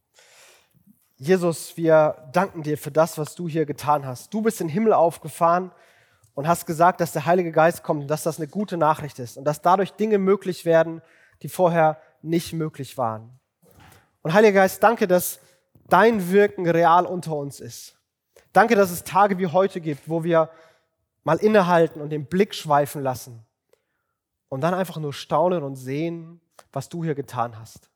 Jesus, 1.18 1.76
wir 1.76 2.30
danken 2.32 2.64
dir 2.64 2.78
für 2.78 2.92
das, 2.92 3.18
was 3.18 3.36
du 3.36 3.50
hier 3.50 3.66
getan 3.66 4.06
hast. 4.06 4.34
Du 4.34 4.42
bist 4.42 4.62
in 4.62 4.68
den 4.68 4.74
Himmel 4.74 4.94
aufgefahren 4.94 5.72
und 6.40 6.48
hast 6.48 6.66
gesagt, 6.66 7.02
dass 7.02 7.12
der 7.12 7.26
Heilige 7.26 7.52
Geist 7.52 7.84
kommt 7.84 8.04
und 8.04 8.08
dass 8.08 8.24
das 8.24 8.38
eine 8.38 8.48
gute 8.48 8.78
Nachricht 8.78 9.20
ist 9.20 9.38
und 9.38 9.44
dass 9.44 9.62
dadurch 9.62 9.92
Dinge 9.92 10.18
möglich 10.18 10.64
werden, 10.64 11.02
die 11.42 11.50
vorher 11.50 12.00
nicht 12.22 12.54
möglich 12.54 12.98
waren. 12.98 13.38
Und 14.22 14.32
Heiliger 14.32 14.62
Geist, 14.62 14.82
danke, 14.82 15.06
dass 15.06 15.42
dein 15.90 16.32
Wirken 16.32 16.66
real 16.66 17.06
unter 17.06 17.36
uns 17.36 17.60
ist. 17.60 17.98
Danke, 18.54 18.76
dass 18.76 18.90
es 18.90 19.04
Tage 19.04 19.38
wie 19.38 19.48
heute 19.48 19.82
gibt, 19.82 20.08
wo 20.08 20.24
wir 20.24 20.50
mal 21.26 21.40
innehalten 21.40 22.00
und 22.00 22.10
den 22.10 22.26
Blick 22.26 22.56
schweifen 22.56 23.04
lassen 23.04 23.46
und 24.48 24.62
dann 24.62 24.74
einfach 24.74 24.96
nur 24.96 25.12
staunen 25.12 25.62
und 25.62 25.76
sehen, 25.76 26.40
was 26.72 26.88
du 26.88 27.04
hier 27.04 27.16
getan 27.16 27.60
hast. 27.60 27.90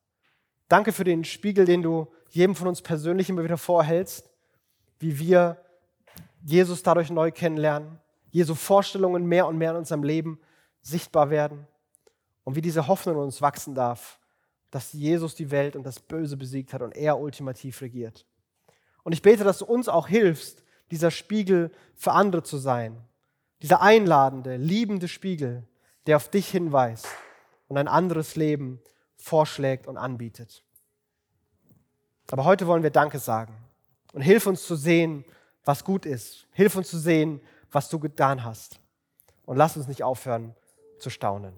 Danke 0.68 0.92
für 0.92 1.06
den 1.06 1.24
Spiegel, 1.24 1.64
den 1.64 1.82
du 1.82 2.12
jedem 2.30 2.56
von 2.56 2.68
uns 2.68 2.82
persönlich 2.82 3.30
immer 3.30 3.46
wieder 3.46 3.58
vorhältst, 3.58 4.30
wie 5.00 5.18
wir 5.18 5.64
Jesus 6.44 6.84
dadurch 6.84 7.10
neu 7.10 7.32
kennenlernen, 7.32 8.03
Jesu 8.34 8.56
Vorstellungen 8.56 9.28
mehr 9.28 9.46
und 9.46 9.60
mehr 9.60 9.72
in 9.72 9.78
unserem 9.78 10.02
Leben 10.02 10.40
sichtbar 10.82 11.30
werden 11.30 11.68
und 12.44 12.56
wie 12.56 12.62
diese 12.62 12.88
Hoffnung 12.88 13.16
in 13.18 13.22
uns 13.22 13.44
wachsen 13.44 13.76
darf, 13.76 14.20
dass 14.72 14.92
Jesus 14.92 15.36
die 15.36 15.52
Welt 15.52 15.76
und 15.76 15.84
das 15.84 16.00
Böse 16.00 16.36
besiegt 16.36 16.74
hat 16.74 16.82
und 16.82 16.96
er 16.96 17.20
ultimativ 17.20 17.82
regiert. 17.82 18.26
Und 19.04 19.14
ich 19.14 19.22
bete, 19.22 19.44
dass 19.44 19.60
du 19.60 19.66
uns 19.66 19.88
auch 19.88 20.08
hilfst, 20.08 20.64
dieser 20.90 21.12
Spiegel 21.12 21.72
für 21.96 22.14
andere 22.14 22.42
zu 22.42 22.58
sein. 22.58 22.98
Dieser 23.62 23.84
einladende, 23.84 24.58
liebende 24.58 25.08
Spiegel, 25.08 25.68
der 26.08 26.16
auf 26.16 26.28
dich 26.28 26.50
hinweist 26.50 27.06
und 27.68 27.78
ein 27.78 27.88
anderes 27.88 28.36
Leben 28.36 28.82
vorschlägt 29.16 29.86
und 29.86 29.98
anbietet. 29.98 30.64
Aber 32.32 32.46
heute 32.46 32.66
wollen 32.66 32.82
wir 32.82 32.90
Danke 32.90 33.20
sagen 33.20 33.56
und 34.12 34.22
hilf 34.22 34.48
uns 34.48 34.66
zu 34.66 34.76
sehen, 34.76 35.24
was 35.64 35.84
gut 35.84 36.08
ist. 36.08 36.48
Hilf 36.52 36.76
uns 36.76 36.90
zu 36.90 36.98
sehen, 36.98 37.40
was 37.74 37.90
du 37.90 38.00
getan 38.00 38.44
hast. 38.44 38.80
Und 39.46 39.58
lass 39.58 39.76
uns 39.76 39.88
nicht 39.88 40.04
aufhören 40.04 40.56
zu 41.00 41.10
staunen. 41.10 41.56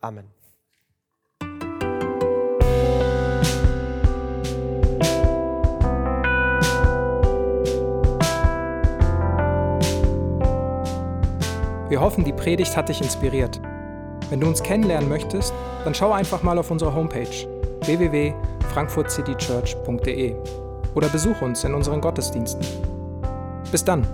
Amen. 0.00 0.28
Wir 11.88 12.00
hoffen, 12.00 12.24
die 12.24 12.32
Predigt 12.32 12.76
hat 12.76 12.88
dich 12.88 13.00
inspiriert. 13.00 13.60
Wenn 14.28 14.40
du 14.40 14.46
uns 14.46 14.62
kennenlernen 14.62 15.08
möchtest, 15.08 15.52
dann 15.84 15.92
schau 15.92 16.12
einfach 16.12 16.44
mal 16.44 16.56
auf 16.56 16.70
unsere 16.70 16.94
Homepage 16.94 17.48
www.frankfurtcitychurch.de 17.84 20.36
oder 20.94 21.08
besuch 21.08 21.42
uns 21.42 21.64
in 21.64 21.74
unseren 21.74 22.00
Gottesdiensten. 22.00 22.64
Bis 23.72 23.84
dann! 23.84 24.06